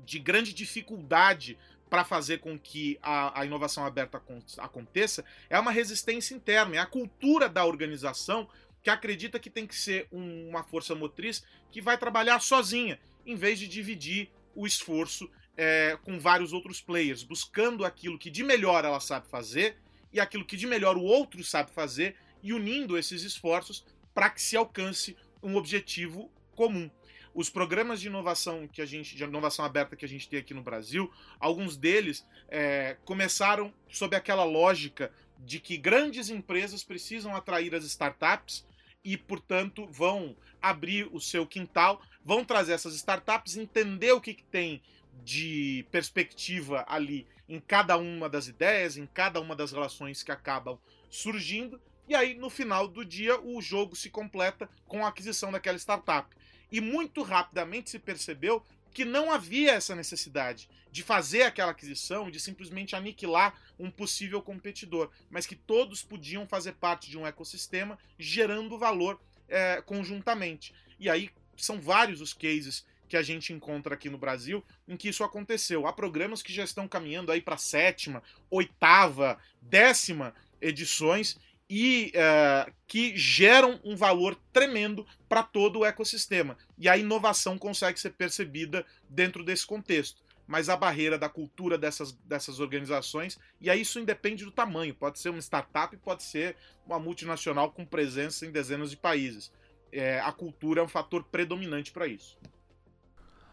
de 0.00 0.18
grande 0.18 0.54
dificuldade 0.54 1.58
para 1.88 2.04
fazer 2.04 2.38
com 2.38 2.58
que 2.58 2.98
a, 3.02 3.40
a, 3.40 3.46
inovação 3.46 3.84
aberta 3.84 4.22
aconteça 4.58 5.24
é 5.48 5.58
uma 5.58 5.70
resistência 5.70 6.34
interna, 6.34 6.76
é 6.76 6.78
a 6.78 6.86
cultura 6.86 7.48
da 7.48 7.64
organização 7.64 8.48
que 8.82 8.90
acredita 8.90 9.38
que 9.38 9.50
tem 9.50 9.66
que 9.66 9.74
ser 9.74 10.06
um, 10.12 10.48
uma 10.48 10.62
força 10.62 10.94
motriz 10.94 11.42
que 11.70 11.80
vai 11.80 11.98
trabalhar 11.98 12.40
sozinha, 12.40 12.98
em 13.26 13.34
vez 13.34 13.58
de 13.58 13.66
dividir 13.66 14.30
o 14.54 14.66
esforço 14.66 15.30
é, 15.56 15.98
com 16.04 16.18
vários 16.18 16.52
outros 16.52 16.80
players, 16.80 17.22
buscando 17.22 17.84
aquilo 17.84 18.18
que 18.18 18.30
de 18.30 18.44
melhor 18.44 18.84
ela 18.84 19.00
sabe 19.00 19.28
fazer 19.28 19.76
e 20.12 20.20
aquilo 20.20 20.44
que 20.44 20.56
de 20.56 20.66
melhor 20.66 20.96
o 20.96 21.02
outro 21.02 21.42
sabe 21.42 21.70
fazer 21.72 22.16
e 22.42 22.52
unindo 22.52 22.96
esses 22.96 23.22
esforços 23.22 23.84
para 24.14 24.30
que 24.30 24.40
se 24.40 24.56
alcance 24.56 25.16
um 25.42 25.56
objetivo 25.56 26.30
comum. 26.54 26.90
Os 27.34 27.50
programas 27.50 28.00
de 28.00 28.08
inovação 28.08 28.66
que 28.66 28.82
a 28.82 28.86
gente, 28.86 29.16
de 29.16 29.22
inovação 29.22 29.64
aberta 29.64 29.96
que 29.96 30.04
a 30.04 30.08
gente 30.08 30.28
tem 30.28 30.38
aqui 30.38 30.54
no 30.54 30.62
Brasil, 30.62 31.10
alguns 31.38 31.76
deles 31.76 32.26
é, 32.48 32.96
começaram 33.04 33.72
sob 33.88 34.16
aquela 34.16 34.44
lógica 34.44 35.12
de 35.38 35.60
que 35.60 35.76
grandes 35.76 36.30
empresas 36.30 36.82
precisam 36.82 37.34
atrair 37.36 37.74
as 37.74 37.84
startups 37.84 38.66
e, 39.04 39.16
portanto, 39.16 39.86
vão 39.86 40.36
abrir 40.60 41.08
o 41.12 41.20
seu 41.20 41.46
quintal, 41.46 42.02
vão 42.24 42.44
trazer 42.44 42.72
essas 42.72 42.94
startups, 42.94 43.56
entender 43.56 44.12
o 44.12 44.20
que, 44.20 44.34
que 44.34 44.44
tem 44.44 44.82
de 45.24 45.86
perspectiva 45.90 46.84
ali 46.88 47.26
em 47.48 47.60
cada 47.60 47.96
uma 47.96 48.28
das 48.28 48.46
ideias, 48.46 48.96
em 48.96 49.06
cada 49.06 49.40
uma 49.40 49.56
das 49.56 49.72
relações 49.72 50.22
que 50.22 50.30
acabam 50.30 50.78
surgindo, 51.08 51.80
e 52.08 52.14
aí 52.14 52.34
no 52.34 52.50
final 52.50 52.88
do 52.88 53.04
dia 53.04 53.40
o 53.40 53.60
jogo 53.60 53.96
se 53.96 54.10
completa 54.10 54.68
com 54.86 55.04
a 55.04 55.08
aquisição 55.08 55.52
daquela 55.52 55.78
startup. 55.78 56.28
E 56.70 56.80
muito 56.80 57.22
rapidamente 57.22 57.90
se 57.90 57.98
percebeu 57.98 58.64
que 58.92 59.04
não 59.04 59.30
havia 59.30 59.72
essa 59.72 59.94
necessidade 59.94 60.68
de 60.90 61.02
fazer 61.02 61.42
aquela 61.42 61.70
aquisição, 61.70 62.30
de 62.30 62.40
simplesmente 62.40 62.96
aniquilar 62.96 63.54
um 63.78 63.90
possível 63.90 64.42
competidor, 64.42 65.10
mas 65.30 65.46
que 65.46 65.54
todos 65.54 66.02
podiam 66.02 66.46
fazer 66.46 66.72
parte 66.72 67.10
de 67.10 67.18
um 67.18 67.26
ecossistema 67.26 67.98
gerando 68.18 68.78
valor 68.78 69.20
é, 69.48 69.80
conjuntamente. 69.82 70.74
E 70.98 71.08
aí 71.08 71.30
são 71.56 71.80
vários 71.80 72.20
os 72.20 72.32
cases 72.32 72.84
que 73.08 73.16
a 73.16 73.22
gente 73.22 73.52
encontra 73.52 73.94
aqui 73.94 74.10
no 74.10 74.18
Brasil 74.18 74.64
em 74.86 74.96
que 74.96 75.08
isso 75.08 75.24
aconteceu. 75.24 75.86
Há 75.86 75.92
programas 75.92 76.42
que 76.42 76.52
já 76.52 76.64
estão 76.64 76.86
caminhando 76.86 77.32
aí 77.32 77.40
para 77.40 77.56
sétima, 77.56 78.22
oitava, 78.50 79.38
décima 79.62 80.34
edições 80.60 81.38
e 81.68 82.12
uh, 82.14 82.72
que 82.86 83.16
geram 83.16 83.78
um 83.84 83.94
valor 83.94 84.36
tremendo 84.52 85.06
para 85.28 85.42
todo 85.42 85.80
o 85.80 85.84
ecossistema. 85.84 86.56
E 86.78 86.88
a 86.88 86.96
inovação 86.96 87.58
consegue 87.58 88.00
ser 88.00 88.10
percebida 88.10 88.84
dentro 89.08 89.44
desse 89.44 89.66
contexto. 89.66 90.22
Mas 90.46 90.70
a 90.70 90.76
barreira 90.76 91.18
da 91.18 91.28
cultura 91.28 91.76
dessas, 91.76 92.12
dessas 92.24 92.58
organizações, 92.58 93.38
e 93.60 93.68
aí 93.68 93.82
isso 93.82 94.00
independe 94.00 94.46
do 94.46 94.50
tamanho. 94.50 94.94
Pode 94.94 95.18
ser 95.18 95.28
uma 95.28 95.40
startup, 95.40 95.94
pode 95.98 96.22
ser 96.22 96.56
uma 96.86 96.98
multinacional 96.98 97.70
com 97.70 97.84
presença 97.84 98.46
em 98.46 98.50
dezenas 98.50 98.90
de 98.90 98.96
países. 98.96 99.52
É, 99.92 100.20
a 100.20 100.32
cultura 100.32 100.80
é 100.80 100.84
um 100.84 100.88
fator 100.88 101.22
predominante 101.24 101.92
para 101.92 102.06
isso. 102.06 102.38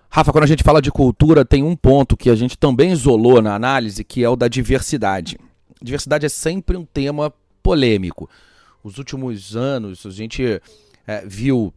Rafa, 0.09 0.31
quando 0.31 0.45
a 0.45 0.47
gente 0.47 0.63
fala 0.63 0.81
de 0.81 0.89
cultura, 0.89 1.43
tem 1.43 1.61
um 1.63 1.75
ponto 1.75 2.15
que 2.15 2.29
a 2.29 2.35
gente 2.35 2.57
também 2.57 2.93
isolou 2.93 3.41
na 3.41 3.53
análise, 3.53 4.01
que 4.01 4.23
é 4.23 4.29
o 4.29 4.37
da 4.37 4.47
diversidade. 4.47 5.37
Diversidade 5.81 6.25
é 6.25 6.29
sempre 6.29 6.77
um 6.77 6.85
tema 6.85 7.33
polêmico. 7.65 8.29
Os 8.83 8.99
últimos 8.99 9.55
anos, 9.55 10.05
a 10.05 10.11
gente 10.11 10.61
é, 11.07 11.25
viu 11.25 11.73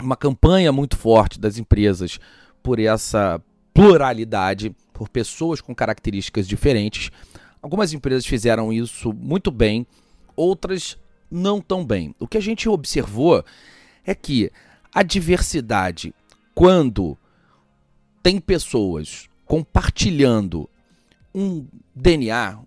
uma 0.00 0.16
campanha 0.16 0.72
muito 0.72 0.96
forte 0.96 1.38
das 1.38 1.58
empresas 1.58 2.18
por 2.62 2.80
essa 2.80 3.38
pluralidade, 3.74 4.74
por 4.94 5.10
pessoas 5.10 5.60
com 5.60 5.74
características 5.74 6.48
diferentes. 6.48 7.10
Algumas 7.60 7.92
empresas 7.92 8.24
fizeram 8.24 8.72
isso 8.72 9.12
muito 9.12 9.50
bem, 9.50 9.86
outras 10.34 10.96
não 11.30 11.60
tão 11.60 11.84
bem. 11.84 12.14
O 12.18 12.26
que 12.26 12.38
a 12.38 12.42
gente 12.42 12.66
observou 12.66 13.44
é 14.02 14.14
que 14.14 14.50
a 14.94 15.02
diversidade, 15.02 16.14
quando 16.54 17.18
tem 18.22 18.40
pessoas 18.40 19.28
compartilhando 19.44 20.70
um 21.34 21.66
DNA, 21.94 22.58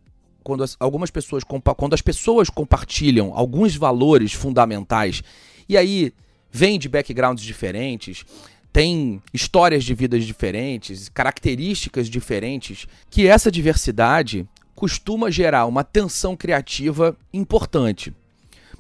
quando 0.43 0.63
as, 0.63 0.75
algumas 0.79 1.12
pessoas 1.12 1.43
quando 1.43 1.93
as 1.93 2.01
pessoas 2.01 2.50
compartilham 2.50 3.34
alguns 3.34 3.75
valores 3.75 4.34
fundamentais 4.34 5.22
e 5.67 5.77
aí 5.77 6.13
vem 6.51 6.79
de 6.79 6.89
backgrounds 6.89 7.43
diferentes, 7.43 8.25
tem 8.74 9.22
histórias 9.34 9.84
de 9.84 9.93
vidas 9.93 10.25
diferentes, 10.25 11.10
características 11.10 12.10
diferentes, 12.10 12.88
que 13.10 13.27
essa 13.27 13.51
diversidade 13.51 14.48
costuma 14.75 15.29
gerar 15.29 15.65
uma 15.65 15.84
tensão 15.84 16.36
criativa 16.36 17.15
importante. 17.34 18.13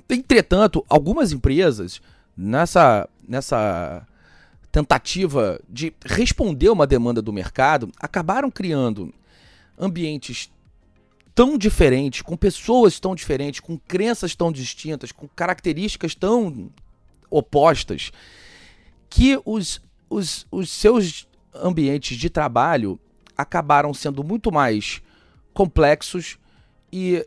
Entretanto, 0.09 0.83
algumas 0.89 1.31
empresas 1.31 2.01
nessa 2.35 3.07
nessa 3.27 4.07
tentativa 4.71 5.59
de 5.69 5.93
responder 6.03 6.69
uma 6.69 6.87
demanda 6.87 7.21
do 7.21 7.33
mercado 7.33 7.91
acabaram 7.99 8.49
criando 8.49 9.13
ambientes 9.77 10.49
tão 11.39 11.57
diferentes, 11.57 12.21
com 12.21 12.35
pessoas 12.35 12.99
tão 12.99 13.15
diferentes, 13.15 13.61
com 13.61 13.77
crenças 13.77 14.35
tão 14.35 14.51
distintas, 14.51 15.13
com 15.13 15.25
características 15.25 16.13
tão 16.13 16.69
opostas, 17.29 18.11
que 19.09 19.39
os, 19.45 19.81
os, 20.09 20.45
os 20.51 20.69
seus 20.69 21.29
ambientes 21.55 22.17
de 22.17 22.29
trabalho 22.29 22.99
acabaram 23.37 23.93
sendo 23.93 24.21
muito 24.21 24.51
mais 24.51 25.01
complexos 25.53 26.37
e, 26.91 27.25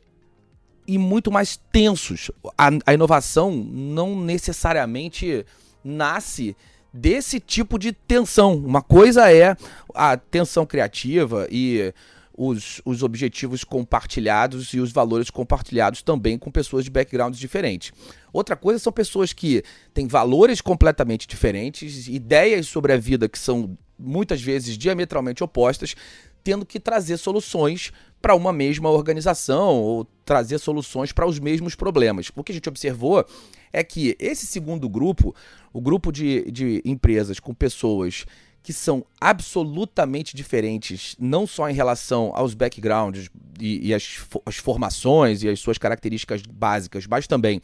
e 0.87 0.99
muito 0.99 1.33
mais 1.33 1.57
tensos. 1.73 2.31
A, 2.59 2.69
a 2.85 2.93
inovação 2.93 3.51
não 3.51 4.15
necessariamente 4.15 5.47
nasce 5.83 6.55
desse 6.93 7.41
tipo 7.41 7.79
de 7.79 7.95
tensão. 7.95 8.57
Uma 8.57 8.83
coisa 8.83 9.33
é 9.33 9.57
a 9.95 10.19
tensão 10.19 10.67
criativa 10.67 11.49
e 11.51 11.95
os, 12.37 12.81
os 12.85 13.03
objetivos 13.03 13.65
compartilhados 13.65 14.73
e 14.73 14.81
os 14.81 14.93
valores 14.93 15.31
compartilhados 15.31 16.03
também 16.03 16.39
com 16.39 16.51
pessoas 16.51 16.85
de 16.85 16.91
backgrounds 16.91 17.39
diferentes. 17.39 17.93
Outra 18.33 18.57
coisa 18.57 18.79
são 18.79 18.93
pessoas 18.93 19.33
que 19.33 19.63
têm 19.93 20.07
valores 20.07 20.61
completamente 20.61 21.27
diferentes, 21.27 22.09
ideias 22.09 22.67
sobre 22.67 22.93
a 22.93 22.97
vida 22.97 23.29
que 23.29 23.39
são 23.39 23.77
muitas 23.99 24.41
vezes 24.41 24.77
diametralmente 24.77 25.45
opostas, 25.45 25.95
tendo 26.43 26.67
que 26.67 26.81
trazer 26.81 27.17
soluções 27.17 27.93
para 28.21 28.35
uma 28.35 28.53
mesma 28.53 28.91
organização 28.91 29.81
ou 29.81 30.05
trazer 30.25 30.59
soluções 30.59 31.13
para 31.13 31.27
os 31.27 31.39
mesmos 31.39 31.75
problemas. 31.75 32.31
O 32.35 32.43
que 32.43 32.53
a 32.53 32.55
gente 32.55 32.69
observou 32.69 33.25
é 33.73 33.83
que 33.83 34.17
esse 34.19 34.47
segundo 34.47 34.89
grupo, 34.89 35.35
o 35.73 35.81
grupo 35.81 36.13
de, 36.13 36.51
de 36.51 36.83
empresas 36.85 37.41
com 37.41 37.55
pessoas 37.55 38.27
que 38.63 38.73
são 38.73 39.05
absolutamente 39.21 40.37
diferentes, 40.37 41.17
não 41.19 41.47
só 41.47 41.69
em 41.69 41.75
relação 41.75 42.31
aos 42.35 42.55
backgrounds 42.55 43.29
e, 43.59 43.89
e 43.89 43.95
as, 43.95 44.21
as 44.47 44.57
formações 44.57 45.43
e 45.43 45.49
as 45.49 45.59
suas 45.59 45.79
características 45.79 46.43
básicas, 46.43 47.07
mas 47.07 47.27
também 47.27 47.61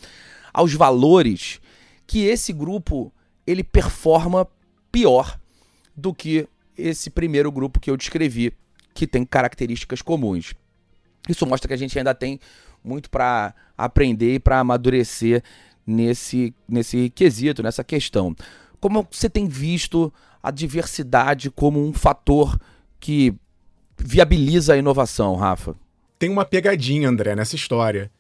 aos 0.53 0.75
valores, 0.75 1.61
que 2.07 2.25
esse 2.25 2.53
grupo 2.53 3.13
ele 3.47 3.63
performa 3.63 4.47
pior 4.91 5.39
do 5.97 6.13
que 6.13 6.49
esse 6.77 7.11
primeiro 7.11 7.51
grupo 7.53 7.79
que 7.79 7.91
eu 7.91 7.97
descrevi, 7.97 8.53
que 8.93 9.07
tem 9.07 9.25
características 9.25 10.03
comuns. 10.03 10.55
Isso 11.29 11.47
mostra 11.47 11.69
que 11.69 11.75
a 11.75 11.79
gente 11.79 11.97
ainda 11.97 12.15
tem 12.15 12.41
muito 12.83 13.11
para 13.11 13.55
aprender 13.77 14.35
e 14.35 14.41
para 14.41 14.61
amadurecer 14.61 15.43
nesse, 15.87 16.55
nesse 16.69 17.11
quesito, 17.11 17.63
nessa 17.63 17.85
questão. 17.85 18.35
Como 18.81 19.07
você 19.11 19.29
tem 19.29 19.47
visto 19.47 20.13
a 20.43 20.51
diversidade 20.51 21.51
como 21.51 21.85
um 21.85 21.93
fator 21.93 22.59
que 23.01 23.35
viabiliza 23.97 24.75
a 24.75 24.77
inovação, 24.77 25.37
Rafa? 25.37 25.75
Tem 26.19 26.31
uma 26.31 26.45
pegadinha, 26.45 27.09
André, 27.09 27.35
nessa 27.37 27.57
história, 27.57 28.11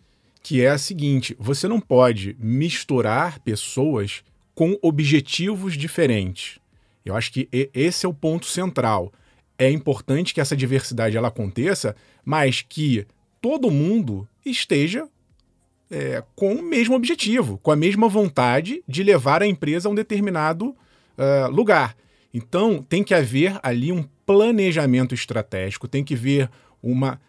que 0.42 0.62
é 0.62 0.70
a 0.70 0.78
seguinte: 0.78 1.36
você 1.38 1.66
não 1.66 1.80
pode 1.80 2.36
misturar 2.38 3.40
pessoas 3.40 4.22
com 4.54 4.78
objetivos 4.82 5.76
diferentes. 5.76 6.58
Eu 7.04 7.16
acho 7.16 7.32
que 7.32 7.48
esse 7.72 8.04
é 8.04 8.08
o 8.08 8.14
ponto 8.14 8.46
central. 8.46 9.12
É 9.58 9.70
importante 9.70 10.34
que 10.34 10.40
essa 10.40 10.56
diversidade 10.56 11.16
ela 11.16 11.28
aconteça, 11.28 11.96
mas 12.24 12.62
que 12.62 13.06
todo 13.40 13.70
mundo 13.70 14.28
esteja 14.44 15.08
é, 15.90 16.22
com 16.36 16.54
o 16.54 16.62
mesmo 16.62 16.94
objetivo, 16.94 17.58
com 17.58 17.70
a 17.70 17.76
mesma 17.76 18.08
vontade 18.08 18.82
de 18.86 19.02
levar 19.02 19.42
a 19.42 19.46
empresa 19.46 19.88
a 19.88 19.92
um 19.92 19.94
determinado 19.94 20.68
uh, 20.68 21.50
lugar. 21.50 21.96
Então, 22.32 22.82
tem 22.82 23.02
que 23.02 23.14
haver 23.14 23.58
ali 23.62 23.92
um 23.92 24.04
planejamento 24.26 25.14
estratégico, 25.14 25.88
tem 25.88 26.04
que 26.04 26.14
ver 26.14 26.50
uma 26.82 27.20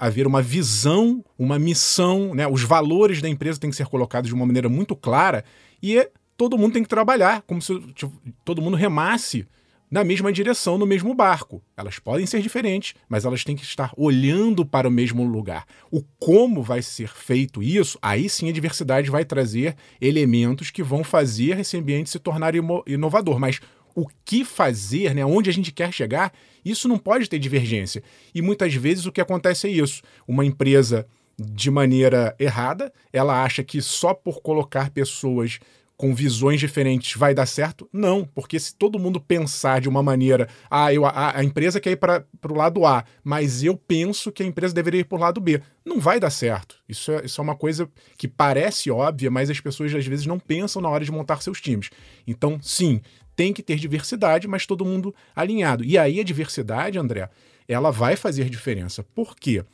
haver 0.00 0.26
uma 0.26 0.42
visão, 0.42 1.24
uma 1.38 1.56
missão, 1.56 2.34
né? 2.34 2.46
Os 2.48 2.62
valores 2.62 3.22
da 3.22 3.28
empresa 3.28 3.60
têm 3.60 3.70
que 3.70 3.76
ser 3.76 3.86
colocados 3.86 4.28
de 4.28 4.34
uma 4.34 4.44
maneira 4.44 4.68
muito 4.68 4.96
clara 4.96 5.44
e 5.80 6.08
todo 6.36 6.58
mundo 6.58 6.72
tem 6.72 6.82
que 6.82 6.88
trabalhar 6.88 7.42
como 7.42 7.62
se 7.62 7.78
tipo, 7.92 8.12
todo 8.44 8.60
mundo 8.60 8.76
remasse 8.76 9.46
na 9.90 10.04
mesma 10.04 10.32
direção, 10.32 10.78
no 10.78 10.86
mesmo 10.86 11.12
barco. 11.14 11.60
Elas 11.76 11.98
podem 11.98 12.24
ser 12.24 12.40
diferentes, 12.40 12.94
mas 13.08 13.24
elas 13.24 13.42
têm 13.42 13.56
que 13.56 13.64
estar 13.64 13.92
olhando 13.96 14.64
para 14.64 14.88
o 14.88 14.90
mesmo 14.90 15.24
lugar. 15.24 15.66
O 15.90 16.02
como 16.18 16.62
vai 16.62 16.80
ser 16.80 17.08
feito 17.08 17.62
isso, 17.62 17.98
aí 18.00 18.28
sim 18.28 18.48
a 18.48 18.52
diversidade 18.52 19.10
vai 19.10 19.24
trazer 19.24 19.74
elementos 20.00 20.70
que 20.70 20.82
vão 20.82 21.02
fazer 21.02 21.58
esse 21.58 21.76
ambiente 21.76 22.08
se 22.08 22.20
tornar 22.20 22.54
inovador. 22.86 23.40
Mas 23.40 23.60
o 23.94 24.06
que 24.24 24.44
fazer, 24.44 25.14
né, 25.14 25.24
onde 25.24 25.50
a 25.50 25.52
gente 25.52 25.72
quer 25.72 25.92
chegar, 25.92 26.32
isso 26.64 26.88
não 26.88 26.98
pode 26.98 27.28
ter 27.28 27.38
divergência. 27.38 28.02
E 28.34 28.42
muitas 28.42 28.74
vezes 28.74 29.06
o 29.06 29.12
que 29.12 29.20
acontece 29.20 29.66
é 29.66 29.70
isso: 29.70 30.02
uma 30.26 30.44
empresa 30.44 31.06
de 31.38 31.70
maneira 31.70 32.34
errada, 32.38 32.92
ela 33.12 33.42
acha 33.42 33.64
que 33.64 33.80
só 33.80 34.12
por 34.12 34.42
colocar 34.42 34.90
pessoas 34.90 35.58
com 36.00 36.14
visões 36.14 36.58
diferentes 36.58 37.14
vai 37.14 37.34
dar 37.34 37.44
certo? 37.44 37.86
Não, 37.92 38.24
porque 38.24 38.58
se 38.58 38.74
todo 38.74 38.98
mundo 38.98 39.20
pensar 39.20 39.82
de 39.82 39.88
uma 39.88 40.02
maneira, 40.02 40.48
ah, 40.70 40.90
eu, 40.90 41.04
a, 41.04 41.36
a 41.36 41.44
empresa 41.44 41.78
quer 41.78 41.90
ir 41.90 41.96
para 41.96 42.24
o 42.48 42.54
lado 42.54 42.86
A, 42.86 43.04
mas 43.22 43.62
eu 43.62 43.76
penso 43.76 44.32
que 44.32 44.42
a 44.42 44.46
empresa 44.46 44.72
deveria 44.72 45.02
ir 45.02 45.04
para 45.04 45.18
o 45.18 45.20
lado 45.20 45.42
B, 45.42 45.60
não 45.84 46.00
vai 46.00 46.18
dar 46.18 46.30
certo. 46.30 46.76
Isso 46.88 47.12
é, 47.12 47.26
isso 47.26 47.38
é 47.38 47.44
uma 47.44 47.54
coisa 47.54 47.86
que 48.16 48.26
parece 48.26 48.90
óbvia, 48.90 49.30
mas 49.30 49.50
as 49.50 49.60
pessoas 49.60 49.94
às 49.94 50.06
vezes 50.06 50.24
não 50.24 50.38
pensam 50.38 50.80
na 50.80 50.88
hora 50.88 51.04
de 51.04 51.12
montar 51.12 51.42
seus 51.42 51.60
times. 51.60 51.90
Então, 52.26 52.58
sim, 52.62 53.02
tem 53.40 53.54
que 53.54 53.62
ter 53.62 53.76
diversidade, 53.76 54.46
mas 54.46 54.66
todo 54.66 54.84
mundo 54.84 55.14
alinhado. 55.34 55.82
E 55.82 55.96
aí 55.96 56.20
a 56.20 56.22
diversidade, 56.22 56.98
André, 56.98 57.30
ela 57.66 57.90
vai 57.90 58.14
fazer 58.14 58.50
diferença. 58.50 59.02
Por 59.14 59.34
quê? 59.34 59.64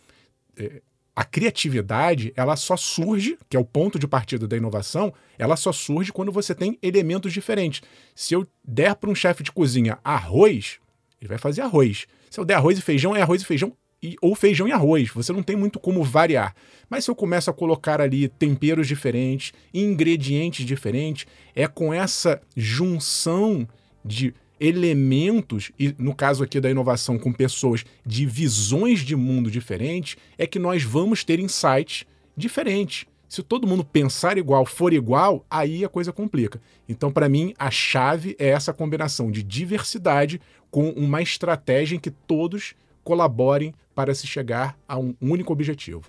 É, 0.57 0.81
a 1.16 1.24
criatividade, 1.24 2.33
ela 2.37 2.55
só 2.55 2.76
surge, 2.76 3.37
que 3.50 3.57
é 3.57 3.61
o 3.61 3.64
ponto 3.64 3.98
de 3.98 4.07
partida 4.07 4.46
da 4.46 4.57
inovação, 4.57 5.12
ela 5.37 5.57
só 5.57 5.72
surge 5.72 6.12
quando 6.12 6.31
você 6.31 6.55
tem 6.55 6.79
elementos 6.81 7.33
diferentes. 7.33 7.83
Se 8.14 8.35
eu 8.35 8.46
der 8.64 8.94
para 8.94 9.11
um 9.11 9.16
chefe 9.16 9.42
de 9.42 9.50
cozinha 9.50 9.98
arroz, 10.05 10.79
ele 11.20 11.29
vai 11.29 11.38
fazer 11.38 11.62
arroz. 11.62 12.07
Se 12.31 12.38
eu 12.38 12.44
der 12.44 12.55
arroz 12.55 12.79
e 12.79 12.83
feijão, 12.83 13.16
é 13.16 13.22
arroz 13.22 13.42
e 13.42 13.44
feijão 13.44 13.72
e, 14.07 14.16
ou 14.21 14.35
feijão 14.35 14.69
e 14.69 14.73
arroz. 14.73 15.11
Você 15.11 15.33
não 15.33 15.42
tem 15.42 15.57
muito 15.57 15.79
como 15.79 16.03
variar. 16.03 16.55
Mas 16.88 17.05
se 17.05 17.11
eu 17.11 17.14
começo 17.14 17.51
a 17.51 17.55
colocar 17.55 18.01
ali 18.01 18.29
temperos 18.29 18.87
diferentes, 18.87 19.53
ingredientes 19.75 20.64
diferentes, 20.64 21.27
é 21.55 21.66
com 21.66 21.92
essa 21.92 22.40
junção 22.57 23.66
de 24.05 24.33
elementos, 24.59 25.71
e 25.79 25.95
no 25.99 26.14
caso 26.14 26.42
aqui 26.42 26.61
da 26.61 26.71
inovação 26.71 27.19
com 27.19 27.33
pessoas 27.33 27.85
de 28.05 28.25
visões 28.25 29.01
de 29.01 29.14
mundo 29.14 29.51
diferentes, 29.51 30.16
é 30.38 30.47
que 30.47 30.59
nós 30.59 30.83
vamos 30.83 31.25
ter 31.25 31.40
insights 31.40 32.05
diferentes. 32.37 33.07
Se 33.29 33.42
todo 33.42 33.66
mundo 33.66 33.85
pensar 33.85 34.38
igual, 34.38 34.64
for 34.64 34.92
igual, 34.92 35.45
aí 35.51 35.85
a 35.85 35.88
coisa 35.88 36.12
complica. 36.12 36.61
Então, 36.88 37.11
para 37.11 37.29
mim, 37.29 37.53
a 37.59 37.71
chave 37.71 38.37
é 38.38 38.49
essa 38.49 38.73
combinação 38.73 39.31
de 39.31 39.42
diversidade 39.42 40.40
com 40.71 40.90
uma 40.90 41.21
estratégia 41.21 41.97
em 41.97 42.01
que 42.01 42.11
todos 42.11 42.75
colaborem 43.07 43.73
para 43.95 44.12
se 44.12 44.27
chegar 44.27 44.77
a 44.88 44.99
um 44.99 45.14
único 45.21 45.53
objetivo. 45.53 46.03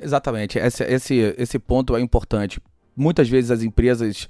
Exatamente. 0.00 0.56
Esse, 0.56 0.84
esse, 0.84 1.34
esse 1.36 1.58
ponto 1.58 1.96
é 1.96 2.00
importante. 2.00 2.60
Muitas 2.94 3.28
vezes 3.28 3.50
as 3.50 3.62
empresas 3.64 4.28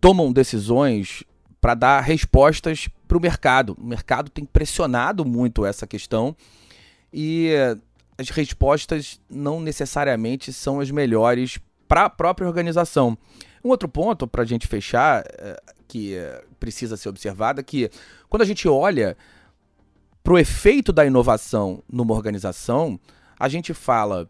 tomam 0.00 0.32
decisões 0.32 1.24
para 1.60 1.74
dar 1.74 2.00
respostas 2.00 2.88
para 3.08 3.18
o 3.18 3.20
mercado. 3.20 3.76
O 3.76 3.84
mercado 3.84 4.30
tem 4.30 4.44
pressionado 4.44 5.24
muito 5.24 5.66
essa 5.66 5.84
questão 5.84 6.36
e 7.12 7.50
as 8.16 8.30
respostas 8.30 9.20
não 9.28 9.60
necessariamente 9.60 10.52
são 10.52 10.78
as 10.78 10.92
melhores 10.92 11.58
para 11.88 12.04
a 12.04 12.10
própria 12.10 12.46
organização. 12.46 13.18
Um 13.64 13.70
outro 13.70 13.88
ponto 13.88 14.28
para 14.28 14.42
a 14.42 14.46
gente 14.46 14.68
fechar, 14.68 15.24
eh, 15.26 15.60
que 15.88 16.14
precisa 16.60 16.96
ser 16.96 17.08
observado, 17.08 17.60
é 17.60 17.64
que 17.64 17.90
quando 18.28 18.42
a 18.42 18.44
gente 18.44 18.68
olha 18.68 19.16
para 20.28 20.34
o 20.34 20.38
efeito 20.38 20.92
da 20.92 21.06
inovação 21.06 21.82
numa 21.90 22.12
organização, 22.12 23.00
a 23.40 23.48
gente 23.48 23.72
fala 23.72 24.28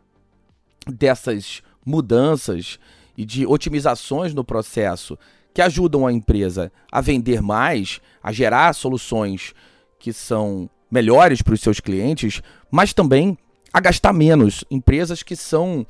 dessas 0.86 1.60
mudanças 1.84 2.78
e 3.16 3.24
de 3.24 3.44
otimizações 3.44 4.32
no 4.32 4.44
processo 4.44 5.18
que 5.52 5.60
ajudam 5.60 6.06
a 6.06 6.12
empresa 6.12 6.70
a 6.92 7.00
vender 7.00 7.42
mais, 7.42 8.00
a 8.22 8.30
gerar 8.30 8.72
soluções 8.74 9.52
que 9.98 10.12
são 10.12 10.70
melhores 10.88 11.42
para 11.42 11.54
os 11.54 11.60
seus 11.60 11.80
clientes, 11.80 12.42
mas 12.70 12.92
também 12.92 13.36
a 13.72 13.80
gastar 13.80 14.12
menos. 14.12 14.64
Empresas 14.70 15.24
que 15.24 15.34
são, 15.34 15.84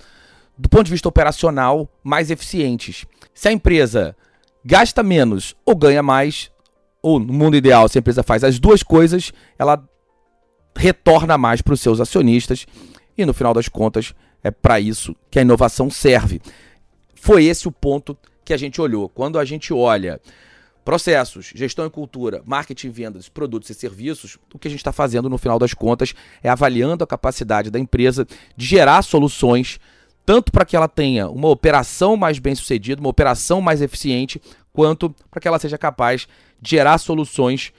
do 0.57 0.71
ponto 0.71 0.85
de 0.85 0.93
vista 0.93 1.07
operacional, 1.11 1.87
mais 2.03 2.31
eficientes. 2.31 3.05
Se 3.35 3.47
a 3.49 3.53
empresa 3.53 4.17
gasta 4.65 5.03
menos 5.03 5.55
ou 5.67 5.77
ganha 5.77 6.03
mais, 6.03 6.51
ou 7.03 7.21
no 7.21 7.35
mundo 7.35 7.59
ideal, 7.59 7.87
se 7.91 7.99
a 7.99 8.01
empresa 8.01 8.23
faz 8.23 8.43
as 8.43 8.59
duas 8.59 8.83
coisas, 8.83 9.35
ela 9.59 9.87
retorna 10.79 11.37
mais 11.37 11.61
para 11.61 11.75
os 11.75 11.81
seus 11.81 12.01
acionistas 12.01 12.67
e 13.17 13.27
no 13.27 13.35
final 13.35 13.53
das 13.53 13.69
contas 13.69 14.15
é 14.43 14.51
para 14.51 14.79
isso 14.79 15.15
que 15.31 15.39
a 15.39 15.43
inovação 15.43 15.91
serve. 15.91 16.41
Foi 17.15 17.45
esse 17.45 17.67
o 17.67 17.73
ponto 17.73 18.17
que 18.45 18.55
a 18.55 18.57
gente 18.57 18.81
olhou. 18.81 19.09
Quando 19.09 19.39
a 19.39 19.45
gente 19.45 19.73
olha 19.73 20.21
processos, 20.85 21.51
gestão 21.55 21.85
e 21.85 21.91
cultura, 21.91 22.43
marketing, 22.47 22.91
vendas, 22.91 23.29
produtos 23.29 23.69
e 23.69 23.75
serviços, 23.75 24.39
o 24.55 24.59
que 24.59 24.69
a 24.69 24.71
gente 24.71 24.81
está 24.81 24.93
fazendo 24.93 25.29
no 25.29 25.37
final 25.37 25.59
das 25.59 25.75
contas 25.75 26.15
é 26.43 26.49
avaliando 26.49 27.03
a 27.03 27.07
capacidade 27.07 27.71
da 27.71 27.79
empresa 27.79 28.27
de 28.57 28.65
gerar 28.65 29.03
soluções 29.03 29.81
tanto 30.25 30.53
para 30.53 30.65
que 30.65 30.77
ela 30.77 30.89
tenha 30.89 31.29
uma 31.29 31.49
operação 31.49 32.15
mais 32.15 32.39
bem 32.39 32.55
sucedida, 32.55 33.01
uma 33.01 33.09
operação 33.09 33.63
mais 33.63 33.81
eficiente, 33.81 34.41
quanto 34.75 35.09
para 35.31 35.41
que 35.41 35.49
ela 35.49 35.59
seja 35.59 35.79
capaz 35.79 36.29
de 36.61 36.71
gerar 36.73 36.99
soluções 36.99 37.73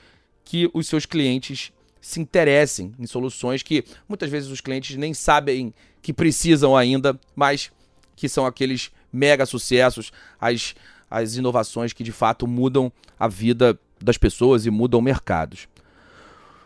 que 0.43 0.67
os 0.73 0.87
seus 0.87 1.05
clientes 1.05 1.71
se 2.01 2.19
interessem 2.19 2.93
em 2.99 3.05
soluções 3.05 3.63
que 3.63 3.83
muitas 4.07 4.29
vezes 4.29 4.49
os 4.49 4.61
clientes 4.61 4.95
nem 4.95 5.13
sabem 5.13 5.73
que 6.01 6.13
precisam 6.13 6.75
ainda, 6.75 7.19
mas 7.35 7.71
que 8.15 8.29
são 8.29 8.45
aqueles 8.45 8.91
mega 9.11 9.45
sucessos, 9.45 10.11
as, 10.39 10.75
as 11.09 11.35
inovações 11.35 11.93
que 11.93 12.03
de 12.03 12.11
fato 12.11 12.47
mudam 12.47 12.91
a 13.19 13.27
vida 13.27 13.79
das 14.01 14.17
pessoas 14.17 14.65
e 14.65 14.69
mudam 14.69 15.01
mercados. 15.01 15.67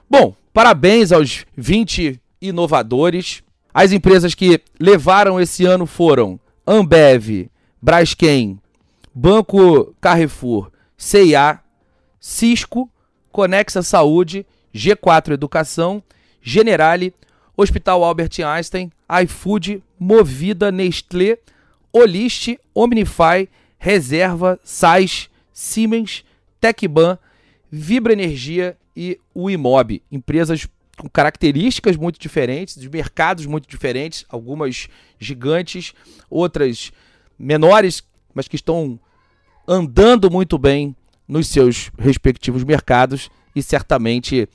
Bom, 0.09 0.35
parabéns 0.53 1.11
aos 1.11 1.45
20 1.57 2.21
inovadores. 2.41 3.41
As 3.73 3.91
empresas 3.91 4.35
que 4.35 4.61
levaram 4.79 5.39
esse 5.39 5.65
ano 5.65 5.87
foram 5.87 6.39
Ambev, 6.67 7.49
Braskem, 7.81 8.59
Banco 9.13 9.95
Carrefour, 9.99 10.71
CIA, 10.95 11.59
Cisco, 12.19 12.89
Conexa 13.31 13.81
Saúde, 13.81 14.45
G4 14.73 15.33
Educação, 15.33 16.01
Generale, 16.41 17.13
Hospital 17.55 18.03
Albert 18.03 18.31
Einstein, 18.45 18.91
iFood, 19.23 19.83
Movida, 19.99 20.71
Nestlé, 20.71 21.37
Olist, 21.91 22.57
Omnify, 22.73 23.47
Reserva, 23.77 24.59
Sais, 24.63 25.29
Siemens, 25.53 26.25
Tecban, 26.59 27.19
Vibra 27.71 28.13
Energia 28.13 28.77
e 28.95 29.19
o 29.33 29.49
Imob, 29.49 30.01
empresas 30.11 30.67
com 30.97 31.09
características 31.09 31.95
muito 31.95 32.19
diferentes, 32.19 32.79
de 32.79 32.89
mercados 32.89 33.45
muito 33.45 33.67
diferentes, 33.67 34.25
algumas 34.29 34.87
gigantes, 35.19 35.93
outras 36.29 36.91
menores, 37.37 38.03
mas 38.33 38.47
que 38.47 38.55
estão 38.55 38.99
andando 39.67 40.29
muito 40.29 40.57
bem 40.57 40.95
nos 41.27 41.47
seus 41.47 41.91
respectivos 41.97 42.63
mercados 42.63 43.29
e 43.55 43.61
certamente 43.61 44.47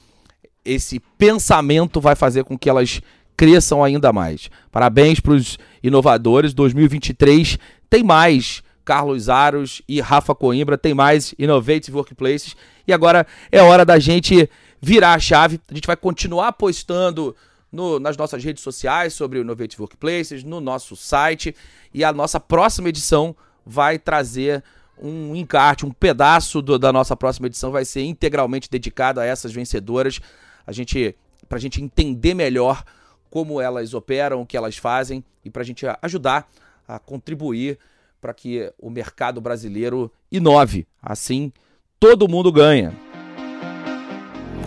esse 0.68 1.00
pensamento 1.16 2.00
vai 2.00 2.14
fazer 2.14 2.44
com 2.44 2.58
que 2.58 2.68
elas 2.68 3.00
cresçam 3.36 3.82
ainda 3.82 4.12
mais. 4.12 4.50
Parabéns 4.70 5.20
para 5.20 5.32
os 5.32 5.58
inovadores. 5.82 6.52
2023 6.52 7.58
tem 7.88 8.02
mais. 8.02 8.62
Carlos 8.84 9.28
Aros 9.28 9.82
e 9.86 10.00
Rafa 10.00 10.34
Coimbra 10.34 10.78
tem 10.78 10.94
mais 10.94 11.34
Innovative 11.38 11.94
Workplaces. 11.96 12.56
E 12.86 12.92
agora 12.92 13.26
é 13.52 13.62
hora 13.62 13.84
da 13.84 13.98
gente 13.98 14.48
virar 14.80 15.12
a 15.12 15.18
chave. 15.18 15.60
A 15.70 15.74
gente 15.74 15.86
vai 15.86 15.96
continuar 15.96 16.52
postando 16.52 17.36
no, 17.70 18.00
nas 18.00 18.16
nossas 18.16 18.42
redes 18.42 18.62
sociais 18.62 19.12
sobre 19.12 19.40
Innovative 19.40 19.82
Workplaces, 19.82 20.42
no 20.42 20.58
nosso 20.58 20.96
site. 20.96 21.54
E 21.92 22.02
a 22.02 22.12
nossa 22.12 22.40
próxima 22.40 22.88
edição 22.88 23.36
vai 23.64 23.98
trazer 23.98 24.64
um 25.00 25.36
encarte, 25.36 25.86
um 25.86 25.90
pedaço 25.92 26.60
do, 26.60 26.78
da 26.78 26.92
nossa 26.92 27.16
próxima 27.16 27.46
edição 27.46 27.70
vai 27.70 27.84
ser 27.84 28.02
integralmente 28.02 28.68
dedicado 28.70 29.20
a 29.20 29.24
essas 29.24 29.52
vencedoras. 29.52 30.20
A 30.68 30.72
gente, 30.72 31.16
para 31.48 31.56
a 31.56 31.60
gente 31.60 31.82
entender 31.82 32.34
melhor 32.34 32.84
como 33.30 33.58
elas 33.58 33.94
operam, 33.94 34.42
o 34.42 34.46
que 34.46 34.54
elas 34.54 34.76
fazem 34.76 35.24
e 35.42 35.48
para 35.48 35.62
a 35.62 35.64
gente 35.64 35.86
ajudar 36.02 36.46
a 36.86 36.98
contribuir 36.98 37.78
para 38.20 38.34
que 38.34 38.70
o 38.78 38.90
mercado 38.90 39.40
brasileiro 39.40 40.12
inove. 40.30 40.86
Assim, 41.02 41.50
todo 41.98 42.28
mundo 42.28 42.52
ganha. 42.52 42.92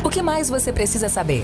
O 0.03 0.09
que 0.09 0.23
mais 0.23 0.49
você 0.49 0.73
precisa 0.73 1.07
saber? 1.07 1.43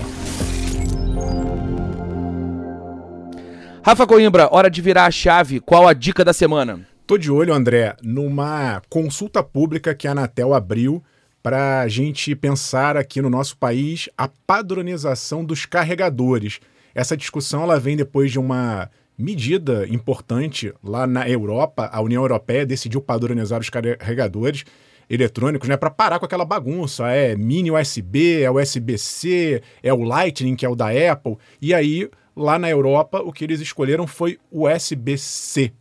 Rafa 3.80 4.08
Coimbra, 4.08 4.48
hora 4.52 4.68
de 4.68 4.82
virar 4.82 5.06
a 5.06 5.10
chave. 5.12 5.60
Qual 5.60 5.86
a 5.86 5.92
dica 5.92 6.24
da 6.24 6.32
semana? 6.32 6.84
Tô 7.06 7.16
de 7.16 7.30
olho, 7.30 7.54
André, 7.54 7.94
numa 8.02 8.82
consulta 8.90 9.40
pública 9.40 9.94
que 9.94 10.08
a 10.08 10.10
Anatel 10.10 10.52
abriu 10.52 11.00
para 11.48 11.80
a 11.80 11.88
gente 11.88 12.36
pensar 12.36 12.94
aqui 12.94 13.22
no 13.22 13.30
nosso 13.30 13.56
país 13.56 14.06
a 14.18 14.28
padronização 14.28 15.42
dos 15.42 15.64
carregadores. 15.64 16.60
Essa 16.94 17.16
discussão 17.16 17.62
ela 17.62 17.80
vem 17.80 17.96
depois 17.96 18.30
de 18.30 18.38
uma 18.38 18.90
medida 19.16 19.86
importante 19.88 20.74
lá 20.84 21.06
na 21.06 21.26
Europa. 21.26 21.88
A 21.90 22.02
União 22.02 22.22
Europeia 22.22 22.66
decidiu 22.66 23.00
padronizar 23.00 23.60
os 23.62 23.70
carregadores 23.70 24.66
eletrônicos, 25.08 25.70
né, 25.70 25.78
para 25.78 25.88
parar 25.88 26.18
com 26.18 26.26
aquela 26.26 26.44
bagunça. 26.44 27.08
É 27.08 27.34
mini 27.34 27.70
USB, 27.70 28.42
é 28.42 28.50
USB-C, 28.50 29.62
é 29.82 29.90
o 29.90 30.02
Lightning, 30.02 30.54
que 30.54 30.66
é 30.66 30.68
o 30.68 30.76
da 30.76 30.88
Apple. 30.90 31.38
E 31.62 31.72
aí, 31.72 32.10
lá 32.36 32.58
na 32.58 32.68
Europa, 32.68 33.22
o 33.22 33.32
que 33.32 33.42
eles 33.42 33.62
escolheram 33.62 34.06
foi 34.06 34.38
o 34.50 34.68
USB-C, 34.68 35.72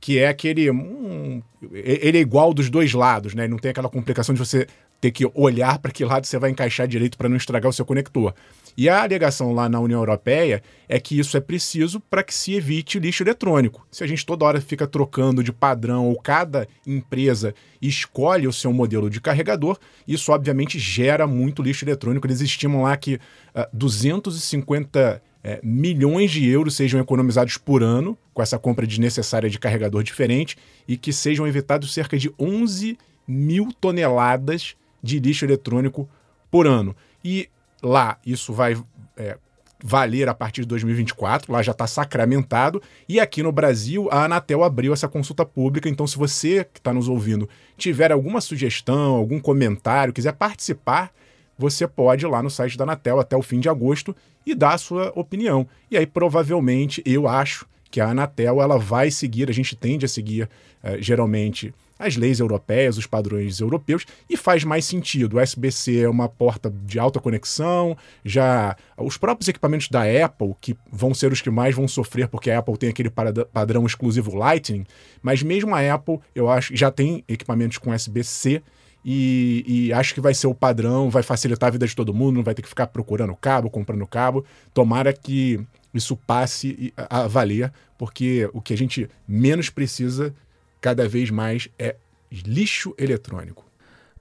que 0.00 0.18
é 0.18 0.26
aquele. 0.26 0.68
Um, 0.72 1.40
ele 1.72 2.18
é 2.18 2.20
igual 2.20 2.52
dos 2.52 2.68
dois 2.68 2.92
lados, 2.94 3.32
né? 3.32 3.46
Não 3.46 3.58
tem 3.58 3.70
aquela 3.70 3.88
complicação 3.88 4.34
de 4.34 4.40
você 4.40 4.66
ter 5.00 5.10
que 5.10 5.30
olhar 5.34 5.78
para 5.78 5.92
que 5.92 6.04
lado 6.04 6.26
você 6.26 6.38
vai 6.38 6.50
encaixar 6.50 6.88
direito 6.88 7.16
para 7.16 7.28
não 7.28 7.36
estragar 7.36 7.70
o 7.70 7.72
seu 7.72 7.84
conector. 7.84 8.34
E 8.76 8.88
a 8.88 9.02
alegação 9.02 9.52
lá 9.52 9.68
na 9.68 9.80
União 9.80 10.00
Europeia 10.00 10.62
é 10.88 11.00
que 11.00 11.18
isso 11.18 11.36
é 11.36 11.40
preciso 11.40 11.98
para 11.98 12.22
que 12.22 12.32
se 12.32 12.54
evite 12.54 12.98
lixo 12.98 13.24
eletrônico. 13.24 13.84
Se 13.90 14.04
a 14.04 14.06
gente 14.06 14.24
toda 14.24 14.44
hora 14.44 14.60
fica 14.60 14.86
trocando 14.86 15.42
de 15.42 15.52
padrão 15.52 16.06
ou 16.06 16.16
cada 16.20 16.68
empresa 16.86 17.54
escolhe 17.82 18.46
o 18.46 18.52
seu 18.52 18.72
modelo 18.72 19.10
de 19.10 19.20
carregador, 19.20 19.78
isso 20.06 20.30
obviamente 20.30 20.78
gera 20.78 21.26
muito 21.26 21.62
lixo 21.62 21.84
eletrônico. 21.84 22.26
Eles 22.26 22.40
estimam 22.40 22.82
lá 22.82 22.96
que 22.96 23.14
uh, 23.14 23.20
ah, 23.54 23.68
250 23.72 25.22
é, 25.42 25.60
milhões 25.62 26.30
de 26.30 26.46
euros 26.46 26.74
sejam 26.74 27.00
economizados 27.00 27.56
por 27.56 27.82
ano 27.82 28.18
com 28.34 28.42
essa 28.42 28.58
compra 28.58 28.86
desnecessária 28.86 29.48
de 29.48 29.58
carregador 29.58 30.02
diferente 30.02 30.56
e 30.86 30.96
que 30.96 31.12
sejam 31.12 31.46
evitados 31.46 31.92
cerca 31.92 32.18
de 32.18 32.30
11 32.38 32.98
mil 33.26 33.68
toneladas 33.80 34.76
de 35.02 35.18
lixo 35.18 35.44
eletrônico 35.44 36.08
por 36.50 36.66
ano. 36.66 36.94
E 37.24 37.48
Lá 37.82 38.18
isso 38.26 38.52
vai 38.52 38.76
é, 39.16 39.38
valer 39.82 40.28
a 40.28 40.34
partir 40.34 40.62
de 40.62 40.68
2024, 40.68 41.52
lá 41.52 41.62
já 41.62 41.72
está 41.72 41.86
sacramentado. 41.86 42.82
E 43.08 43.20
aqui 43.20 43.42
no 43.42 43.52
Brasil, 43.52 44.08
a 44.10 44.24
Anatel 44.24 44.64
abriu 44.64 44.92
essa 44.92 45.08
consulta 45.08 45.44
pública. 45.44 45.88
Então, 45.88 46.06
se 46.06 46.18
você 46.18 46.64
que 46.64 46.80
está 46.80 46.92
nos 46.92 47.08
ouvindo 47.08 47.48
tiver 47.76 48.10
alguma 48.10 48.40
sugestão, 48.40 49.14
algum 49.14 49.38
comentário, 49.38 50.12
quiser 50.12 50.32
participar, 50.32 51.12
você 51.56 51.86
pode 51.86 52.24
ir 52.24 52.28
lá 52.28 52.42
no 52.42 52.50
site 52.50 52.76
da 52.76 52.84
Anatel 52.84 53.20
até 53.20 53.36
o 53.36 53.42
fim 53.42 53.60
de 53.60 53.68
agosto 53.68 54.14
e 54.44 54.54
dar 54.54 54.74
a 54.74 54.78
sua 54.78 55.12
opinião. 55.14 55.66
E 55.90 55.96
aí, 55.96 56.06
provavelmente, 56.06 57.02
eu 57.06 57.28
acho 57.28 57.66
que 57.90 58.00
a 58.00 58.08
Anatel 58.08 58.60
ela 58.60 58.78
vai 58.78 59.10
seguir, 59.10 59.48
a 59.48 59.54
gente 59.54 59.76
tende 59.76 60.04
a 60.04 60.08
seguir 60.08 60.48
é, 60.82 61.00
geralmente 61.00 61.72
as 61.98 62.16
leis 62.16 62.38
europeias, 62.38 62.96
os 62.96 63.06
padrões 63.06 63.60
europeus, 63.60 64.06
e 64.28 64.36
faz 64.36 64.64
mais 64.64 64.84
sentido. 64.84 65.36
O 65.36 65.40
SBC 65.40 66.00
é 66.00 66.08
uma 66.08 66.28
porta 66.28 66.70
de 66.70 66.98
alta 66.98 67.18
conexão, 67.18 67.96
já 68.24 68.76
os 68.96 69.16
próprios 69.16 69.48
equipamentos 69.48 69.88
da 69.88 70.02
Apple, 70.02 70.54
que 70.60 70.76
vão 70.90 71.12
ser 71.12 71.32
os 71.32 71.40
que 71.40 71.50
mais 71.50 71.74
vão 71.74 71.88
sofrer, 71.88 72.28
porque 72.28 72.50
a 72.50 72.58
Apple 72.58 72.76
tem 72.76 72.88
aquele 72.90 73.10
padrão 73.10 73.84
exclusivo 73.84 74.36
Lightning, 74.36 74.86
mas 75.22 75.42
mesmo 75.42 75.74
a 75.74 75.94
Apple, 75.94 76.20
eu 76.34 76.48
acho, 76.48 76.74
já 76.76 76.90
tem 76.90 77.24
equipamentos 77.28 77.78
com 77.78 77.92
SBC. 77.92 78.62
E, 79.04 79.64
e, 79.66 79.92
acho 79.92 80.12
que 80.12 80.20
vai 80.20 80.34
ser 80.34 80.48
o 80.48 80.54
padrão, 80.54 81.08
vai 81.08 81.22
facilitar 81.22 81.68
a 81.68 81.70
vida 81.70 81.86
de 81.86 81.94
todo 81.94 82.12
mundo, 82.12 82.36
não 82.36 82.42
vai 82.42 82.52
ter 82.52 82.62
que 82.62 82.68
ficar 82.68 82.88
procurando 82.88 83.34
cabo, 83.36 83.70
comprando 83.70 84.06
cabo. 84.06 84.44
Tomara 84.74 85.12
que 85.12 85.64
isso 85.94 86.16
passe 86.16 86.92
a 86.96 87.26
valer, 87.26 87.72
porque 87.96 88.50
o 88.52 88.60
que 88.60 88.74
a 88.74 88.76
gente 88.76 89.08
menos 89.26 89.70
precisa 89.70 90.34
cada 90.80 91.08
vez 91.08 91.30
mais 91.30 91.68
é 91.78 91.96
lixo 92.30 92.94
eletrônico. 92.98 93.64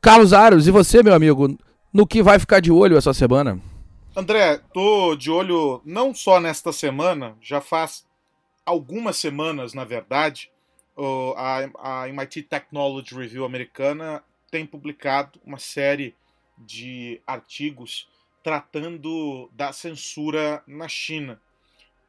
Carlos 0.02 0.34
Aros, 0.34 0.68
e 0.68 0.72
você, 0.72 1.04
meu 1.04 1.14
amigo, 1.14 1.58
no 1.92 2.08
que 2.08 2.22
vai 2.22 2.40
ficar 2.40 2.60
de 2.60 2.72
olho 2.72 2.98
essa 2.98 3.14
semana? 3.14 3.60
André, 4.16 4.60
tô 4.74 5.16
de 5.16 5.30
olho 5.30 5.82
não 5.86 6.14
só 6.14 6.40
nesta 6.40 6.72
semana, 6.72 7.36
já 7.42 7.62
faz 7.62 8.06
algumas 8.66 9.18
semanas, 9.18 9.74
na 9.74 9.84
verdade, 9.84 10.52
a, 11.36 12.02
a 12.04 12.10
MIT 12.10 12.44
Technology 12.44 13.14
Review 13.14 13.46
americana 13.46 14.24
tem 14.50 14.66
publicado 14.66 15.40
uma 15.46 15.60
série 15.60 16.16
de 16.58 17.22
artigos 17.28 18.10
tratando 18.44 19.50
da 19.54 19.72
censura 19.72 20.64
na 20.66 20.88
China. 20.88 21.40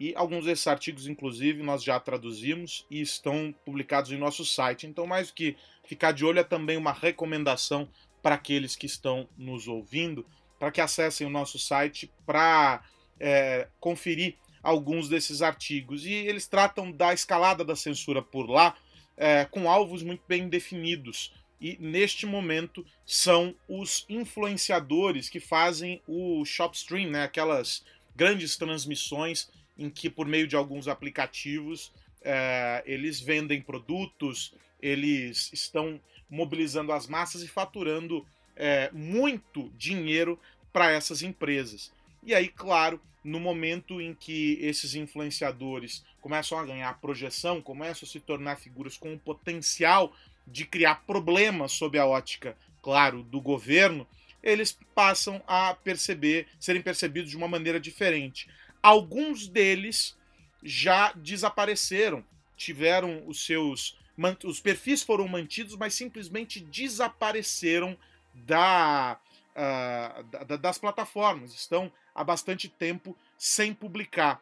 E 0.01 0.15
alguns 0.15 0.45
desses 0.45 0.67
artigos, 0.67 1.09
inclusive, 1.09 1.63
nós 1.63 1.83
já 1.83 1.99
traduzimos 1.99 2.87
e 2.89 3.01
estão 3.01 3.53
publicados 3.65 4.13
em 4.13 4.17
nosso 4.17 4.45
site. 4.45 4.87
Então, 4.87 5.07
mais 5.07 5.29
do 5.29 5.35
que 5.35 5.57
ficar 5.85 6.13
de 6.13 6.25
olho, 6.25 6.39
é 6.39 6.45
também 6.45 6.77
uma 6.77 6.93
recomendação 6.93 7.89
para 8.23 8.37
aqueles 8.37 8.77
que 8.77 8.87
estão 8.87 9.29
nos 9.37 9.67
ouvindo, 9.67 10.25
para 10.59 10.71
que 10.71 10.81
acessem 10.81 11.27
o 11.27 11.31
nosso 11.31 11.59
site 11.59 12.13
para 12.25 12.83
é, 13.19 13.69
conferir 13.81 14.37
alguns 14.63 15.09
desses 15.09 15.43
artigos. 15.43 16.07
E 16.07 16.13
eles 16.13 16.47
tratam 16.47 16.93
da 16.93 17.13
escalada 17.13 17.65
da 17.65 17.75
censura 17.75 18.23
por 18.23 18.49
lá, 18.49 18.77
é, 19.17 19.45
com 19.47 19.69
alvos 19.69 20.05
muito 20.05 20.23
bem 20.29 20.49
definidos. 20.49 21.33
E 21.61 21.77
neste 21.81 22.25
momento 22.25 22.87
são 23.05 23.53
os 23.69 24.07
influenciadores 24.09 25.29
que 25.29 25.41
fazem 25.41 26.01
o 26.07 26.45
shopstream, 26.45 27.11
né? 27.11 27.25
aquelas 27.25 27.85
grandes 28.15 28.57
transmissões 28.57 29.51
em 29.79 29.89
que, 29.89 30.11
por 30.11 30.27
meio 30.27 30.47
de 30.47 30.57
alguns 30.57 30.89
aplicativos, 30.89 31.93
é, 32.23 32.83
eles 32.87 33.21
vendem 33.21 33.63
produtos, 33.63 34.53
eles 34.81 35.51
estão 35.53 36.01
mobilizando 36.29 36.93
as 36.93 37.07
massas 37.07 37.43
e 37.43 37.49
faturando 37.49 38.27
é, 38.57 38.91
muito 38.93 39.71
dinheiro 39.77 40.39
para 40.73 40.91
essas 40.91 41.23
empresas. 41.23 41.93
E 42.23 42.35
aí, 42.35 42.49
claro, 42.49 43.01
no 43.23 43.39
momento 43.39 44.01
em 44.01 44.15
que 44.15 44.59
esses 44.61 44.95
influenciadores 44.95 46.05
começam 46.21 46.59
a 46.59 46.65
ganhar 46.65 47.01
projeção, 47.01 47.63
começam 47.63 48.07
a 48.07 48.11
se 48.11 48.21
tornar 48.21 48.57
figuras 48.57 48.97
com 48.97 49.15
o 49.15 49.19
potencial 49.19 50.13
de 50.47 50.65
criar 50.65 51.07
problemas 51.07 51.73
sob 51.73 51.99
a 51.99 52.07
ótica, 52.07 52.57
claro, 52.83 53.23
do 53.23 53.41
governo, 53.41 54.07
eles 54.43 54.79
passam 54.95 55.43
a 55.47 55.75
perceber, 55.75 56.47
serem 56.59 56.81
percebidos 56.81 57.31
de 57.31 57.37
uma 57.37 57.49
maneira 57.49 57.79
diferente. 57.79 58.49
Alguns 58.89 59.47
deles 59.47 60.17
já 60.63 61.13
desapareceram, 61.13 62.25
tiveram 62.57 63.23
os 63.27 63.45
seus. 63.45 63.99
Os 64.43 64.61
perfis 64.61 65.03
foram 65.03 65.29
mantidos, 65.29 65.77
mas 65.77 65.93
simplesmente 65.93 66.59
desapareceram 66.59 67.99
da, 68.33 69.21
uh, 69.55 70.23
da, 70.47 70.57
das 70.57 70.79
plataformas. 70.79 71.53
Estão 71.53 71.93
há 72.15 72.25
bastante 72.25 72.67
tempo 72.67 73.15
sem 73.37 73.75
publicar. 73.75 74.41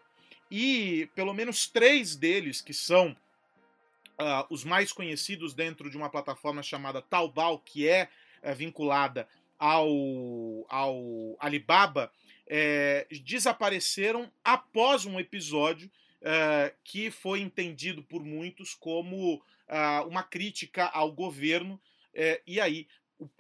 E 0.49 1.11
pelo 1.17 1.35
menos 1.35 1.67
três 1.67 2.15
deles, 2.15 2.61
que 2.61 2.73
são 2.73 3.17
uh, 4.21 4.47
os 4.49 4.63
mais 4.63 4.93
conhecidos 4.93 5.55
dentro 5.55 5.91
de 5.91 5.97
uma 5.97 6.09
plataforma 6.09 6.63
chamada 6.63 7.03
Taobao, 7.03 7.59
que 7.59 7.89
é, 7.89 8.09
é 8.41 8.55
vinculada 8.55 9.29
ao, 9.59 9.89
ao 10.69 11.37
Alibaba, 11.41 12.13
é, 12.47 13.07
desapareceram 13.25 14.31
após 14.45 15.05
um 15.05 15.19
episódio 15.19 15.91
é, 16.23 16.75
que 16.85 17.11
foi 17.11 17.41
entendido 17.41 18.03
por 18.03 18.23
muitos 18.23 18.75
como 18.75 19.43
é, 19.69 20.01
uma 20.01 20.23
crítica 20.23 20.87
ao 20.87 21.13
governo, 21.13 21.81
é, 22.15 22.41
e 22.47 22.61
aí, 22.61 22.89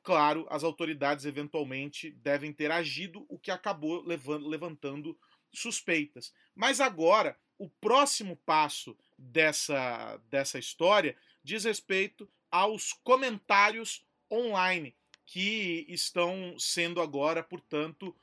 claro, 0.03 0.47
as 0.51 0.63
autoridades 0.65 1.25
eventualmente 1.25 2.11
devem 2.11 2.53
ter 2.53 2.71
agido, 2.71 3.25
o 3.29 3.39
que 3.39 3.51
acabou 3.51 4.05
levantando 4.05 5.19
suspeitas. 5.53 6.33
Mas 6.55 6.81
agora, 6.81 7.37
o 7.59 7.69
próximo 7.69 8.37
passo 8.45 8.97
dessa, 9.17 10.21
dessa 10.31 10.59
história 10.59 11.17
diz 11.43 11.65
respeito 11.65 12.29
aos 12.51 12.93
comentários 12.93 14.05
online 14.31 14.95
que 15.25 15.85
estão 15.89 16.57
sendo 16.59 17.01
agora, 17.01 17.43
portanto, 17.43 18.15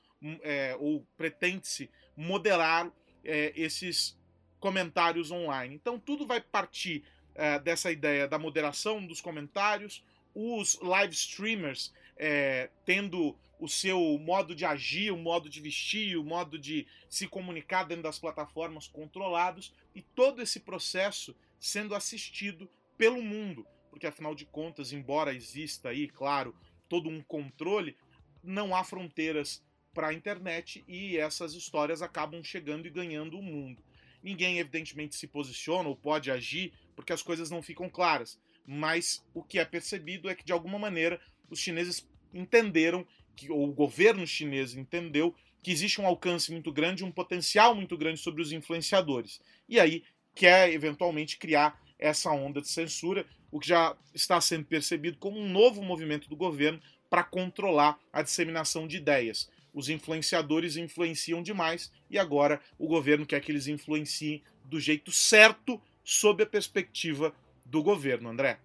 é, 0.42 0.76
ou 0.80 1.06
pretende-se 1.18 1.90
modelar 2.16 2.92
é, 3.24 3.54
esses 3.56 4.18
comentários 4.60 5.32
online. 5.32 5.76
Então 5.76 6.00
tudo 6.00 6.26
vai 6.26 6.40
partir 6.40 7.04
é, 7.36 7.60
dessa 7.60 7.92
ideia 7.92 8.28
da 8.28 8.40
moderação 8.40 9.06
dos 9.06 9.20
comentários, 9.20 10.04
os 10.34 10.80
live 10.82 11.14
streamers 11.14 11.94
é, 12.16 12.70
tendo 12.86 13.38
o 13.60 13.68
seu 13.68 14.18
modo 14.20 14.54
de 14.54 14.66
agir, 14.66 15.12
o 15.12 15.18
modo 15.18 15.50
de 15.50 15.62
vestir, 15.62 16.18
o 16.18 16.24
modo 16.24 16.60
de 16.60 16.86
se 17.10 17.28
comunicar 17.28 17.84
dentro 17.84 18.04
das 18.04 18.20
plataformas 18.20 18.88
controlados 18.88 19.74
e 19.96 20.02
todo 20.02 20.42
esse 20.42 20.60
processo 20.60 21.36
sendo 21.60 21.96
assistido 21.96 22.70
pelo 22.98 23.22
mundo, 23.22 23.66
porque 23.90 24.06
afinal 24.06 24.36
de 24.36 24.46
contas, 24.46 24.92
embora 24.92 25.34
exista 25.34 25.90
aí, 25.90 26.08
claro, 26.08 26.56
todo 26.90 27.10
um 27.10 27.22
controle, 27.22 27.96
não 28.44 28.76
há 28.76 28.84
fronteiras 28.84 29.64
para 29.94 30.08
a 30.08 30.14
internet 30.14 30.84
e 30.88 31.18
essas 31.18 31.54
histórias 31.54 32.02
acabam 32.02 32.44
chegando 32.44 32.88
e 32.88 32.90
ganhando 32.90 33.38
o 33.38 33.44
mundo. 33.44 33.82
Ninguém, 34.22 34.58
evidentemente, 34.58 35.16
se 35.16 35.28
posiciona 35.28 35.90
ou 35.90 35.96
pode 35.96 36.32
agir 36.32 36.74
porque 36.96 37.14
as 37.14 37.22
coisas 37.22 37.50
não 37.50 37.62
ficam 37.62 37.90
claras, 37.90 38.40
mas 38.66 39.24
o 39.34 39.44
que 39.44 39.60
é 39.60 39.66
percebido 39.66 40.30
é 40.30 40.36
que, 40.36 40.46
de 40.46 40.54
alguma 40.54 40.80
maneira, 40.80 41.20
os 41.50 41.60
chineses 41.60 42.08
entenderam, 42.34 43.06
que, 43.36 43.52
ou 43.52 43.68
o 43.68 43.74
governo 43.74 44.26
chinês 44.26 44.76
entendeu, 44.76 45.36
que 45.62 45.72
existe 45.72 46.00
um 46.00 46.08
alcance 46.08 46.52
muito 46.52 46.72
grande, 46.72 47.04
um 47.04 47.12
potencial 47.12 47.76
muito 47.76 47.98
grande 47.98 48.20
sobre 48.20 48.42
os 48.42 48.52
influenciadores. 48.52 49.42
E 49.68 49.80
aí 49.80 50.04
quer, 50.36 50.72
eventualmente, 50.72 51.38
criar 51.38 51.82
essa 52.00 52.32
onda 52.32 52.62
de 52.62 52.68
censura, 52.68 53.26
o 53.52 53.60
que 53.60 53.68
já 53.68 53.96
está 54.14 54.42
sendo 54.42 54.66
percebido 54.66 55.18
como 55.18 55.40
um 55.40 55.50
novo 55.50 55.82
movimento 55.82 56.28
do 56.28 56.36
governo 56.36 56.82
para 57.10 57.24
controlar 57.24 58.00
a 58.12 58.22
disseminação 58.22 58.88
de 58.88 58.98
ideias 58.98 59.50
os 59.74 59.90
influenciadores 59.90 60.78
influenciam 60.78 61.42
demais 61.42 61.92
e 62.10 62.20
agora 62.20 62.62
o 62.78 62.88
governo 62.88 63.26
quer 63.26 63.42
que 63.42 63.52
eles 63.52 63.68
influenciem 63.68 64.42
do 64.66 64.80
jeito 64.80 65.12
certo 65.12 65.82
sob 66.04 66.44
a 66.44 66.46
perspectiva 66.46 67.34
do 67.66 67.82
governo, 67.82 68.30
André. 68.30 68.60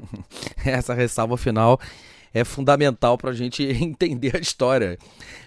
Essa 0.64 0.94
ressalva 0.94 1.36
final 1.36 1.80
é 2.32 2.44
fundamental 2.44 3.18
para 3.18 3.30
a 3.30 3.34
gente 3.34 3.64
entender 3.82 4.36
a 4.36 4.40
história. 4.40 4.96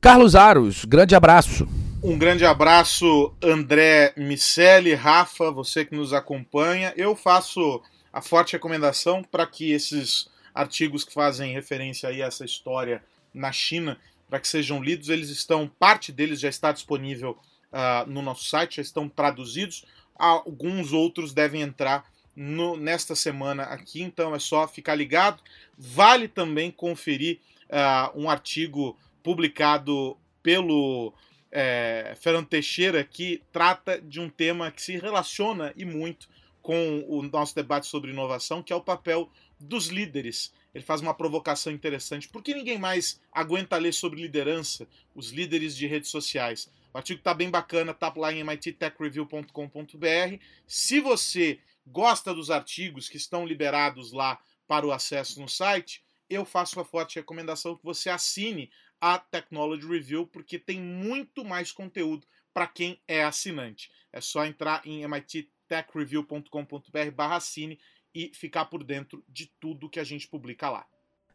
Carlos 0.00 0.36
Aros, 0.36 0.84
grande 0.84 1.16
abraço. 1.16 1.66
Um 2.00 2.16
grande 2.16 2.44
abraço, 2.44 3.34
André 3.42 4.12
Miceli, 4.16 4.94
Rafa, 4.94 5.50
você 5.50 5.84
que 5.84 5.96
nos 5.96 6.12
acompanha. 6.12 6.94
Eu 6.96 7.16
faço 7.16 7.82
a 8.12 8.22
forte 8.22 8.52
recomendação 8.52 9.24
para 9.24 9.44
que 9.44 9.72
esses 9.72 10.28
artigos 10.54 11.04
que 11.04 11.12
fazem 11.12 11.52
referência 11.52 12.08
aí 12.08 12.22
a 12.22 12.26
essa 12.26 12.44
história 12.44 13.02
na 13.34 13.50
China, 13.50 13.98
para 14.30 14.38
que 14.38 14.46
sejam 14.46 14.80
lidos, 14.80 15.08
eles 15.08 15.30
estão, 15.30 15.68
parte 15.78 16.12
deles 16.12 16.38
já 16.38 16.48
está 16.48 16.70
disponível 16.70 17.36
uh, 17.72 18.08
no 18.08 18.22
nosso 18.22 18.44
site, 18.44 18.76
já 18.76 18.82
estão 18.82 19.08
traduzidos 19.08 19.84
alguns 20.18 20.92
outros 20.92 21.32
devem 21.32 21.62
entrar 21.62 22.04
no, 22.34 22.76
nesta 22.76 23.14
semana 23.14 23.64
aqui, 23.64 24.02
então 24.02 24.34
é 24.34 24.38
só 24.38 24.66
ficar 24.68 24.94
ligado. 24.94 25.42
Vale 25.76 26.28
também 26.28 26.70
conferir 26.70 27.38
uh, 27.68 28.20
um 28.20 28.28
artigo 28.28 28.98
publicado 29.22 30.16
pelo 30.42 31.12
é, 31.50 32.14
Fernando 32.20 32.46
Teixeira 32.46 33.02
que 33.04 33.42
trata 33.52 34.00
de 34.00 34.20
um 34.20 34.28
tema 34.28 34.70
que 34.70 34.82
se 34.82 34.96
relaciona 34.96 35.72
e 35.76 35.84
muito 35.84 36.28
com 36.62 37.04
o 37.08 37.22
nosso 37.22 37.54
debate 37.54 37.86
sobre 37.86 38.10
inovação, 38.10 38.62
que 38.62 38.72
é 38.72 38.76
o 38.76 38.80
papel 38.80 39.30
dos 39.58 39.86
líderes. 39.86 40.52
Ele 40.74 40.84
faz 40.84 41.00
uma 41.00 41.14
provocação 41.14 41.72
interessante. 41.72 42.28
Por 42.28 42.42
que 42.42 42.54
ninguém 42.54 42.78
mais 42.78 43.20
aguenta 43.32 43.76
ler 43.78 43.92
sobre 43.92 44.20
liderança? 44.20 44.86
Os 45.14 45.30
líderes 45.30 45.74
de 45.76 45.86
redes 45.86 46.10
sociais. 46.10 46.70
O 46.98 46.98
artigo 46.98 47.20
está 47.20 47.32
bem 47.32 47.48
bacana, 47.48 47.94
tá 47.94 48.12
lá 48.16 48.32
em 48.32 48.42
mittechreview.com.br. 48.42 50.42
Se 50.66 50.98
você 50.98 51.60
gosta 51.86 52.34
dos 52.34 52.50
artigos 52.50 53.08
que 53.08 53.16
estão 53.16 53.46
liberados 53.46 54.10
lá 54.10 54.42
para 54.66 54.84
o 54.84 54.90
acesso 54.90 55.40
no 55.40 55.48
site, 55.48 56.02
eu 56.28 56.44
faço 56.44 56.76
uma 56.76 56.84
forte 56.84 57.14
recomendação 57.14 57.76
que 57.76 57.84
você 57.84 58.10
assine 58.10 58.68
a 59.00 59.16
Technology 59.16 59.86
Review, 59.86 60.26
porque 60.26 60.58
tem 60.58 60.80
muito 60.80 61.44
mais 61.44 61.70
conteúdo 61.70 62.26
para 62.52 62.66
quem 62.66 63.00
é 63.06 63.22
assinante. 63.22 63.92
É 64.12 64.20
só 64.20 64.44
entrar 64.44 64.84
em 64.84 65.06
mittechreview.com.br 65.06 67.10
barra 67.14 67.36
assine 67.36 67.78
e 68.12 68.32
ficar 68.34 68.64
por 68.64 68.82
dentro 68.82 69.24
de 69.28 69.46
tudo 69.60 69.88
que 69.88 70.00
a 70.00 70.04
gente 70.04 70.26
publica 70.26 70.68
lá. 70.68 70.84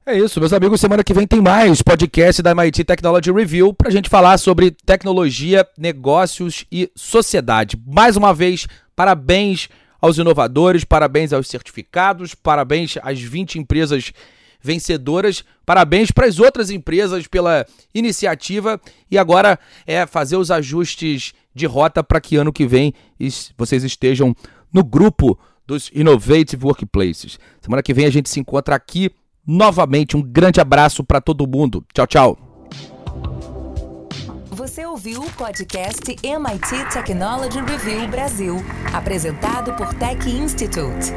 É 0.05 0.17
isso, 0.17 0.37
meus 0.37 0.51
amigos. 0.51 0.81
Semana 0.81 1.01
que 1.01 1.13
vem 1.13 1.25
tem 1.25 1.39
mais 1.39 1.81
podcast 1.81 2.41
da 2.41 2.51
MIT 2.51 2.83
Technology 2.83 3.31
Review 3.31 3.73
para 3.73 3.87
a 3.87 3.91
gente 3.91 4.09
falar 4.09 4.37
sobre 4.37 4.69
tecnologia, 4.69 5.65
negócios 5.77 6.65
e 6.69 6.91
sociedade. 6.93 7.81
Mais 7.87 8.17
uma 8.17 8.33
vez, 8.33 8.67
parabéns 8.97 9.69
aos 10.01 10.17
inovadores, 10.17 10.83
parabéns 10.83 11.31
aos 11.31 11.47
certificados, 11.47 12.35
parabéns 12.35 12.97
às 13.01 13.17
20 13.21 13.59
empresas 13.59 14.11
vencedoras, 14.61 15.45
parabéns 15.65 16.11
para 16.11 16.27
as 16.27 16.37
outras 16.37 16.69
empresas 16.69 17.25
pela 17.25 17.65
iniciativa 17.95 18.81
e 19.09 19.17
agora 19.17 19.57
é 19.87 20.05
fazer 20.05 20.35
os 20.35 20.51
ajustes 20.51 21.33
de 21.55 21.65
rota 21.65 22.03
para 22.03 22.19
que 22.19 22.35
ano 22.35 22.51
que 22.51 22.67
vem 22.67 22.93
vocês 23.57 23.85
estejam 23.85 24.35
no 24.73 24.83
grupo 24.83 25.39
dos 25.65 25.89
Innovative 25.95 26.65
Workplaces. 26.65 27.39
Semana 27.61 27.81
que 27.81 27.93
vem 27.93 28.05
a 28.05 28.09
gente 28.09 28.29
se 28.29 28.41
encontra 28.41 28.75
aqui 28.75 29.09
novamente. 29.45 30.15
Um 30.17 30.21
grande 30.21 30.59
abraço 30.59 31.03
para 31.03 31.21
todo 31.21 31.47
mundo. 31.47 31.83
Tchau, 31.93 32.07
tchau. 32.07 32.37
Você 34.51 34.85
ouviu 34.85 35.21
o 35.21 35.31
podcast 35.31 36.15
MIT 36.23 36.93
Technology 36.93 37.59
Review 37.59 38.07
Brasil, 38.07 38.55
apresentado 38.93 39.73
por 39.73 39.93
Tech 39.95 40.29
Institute. 40.29 41.11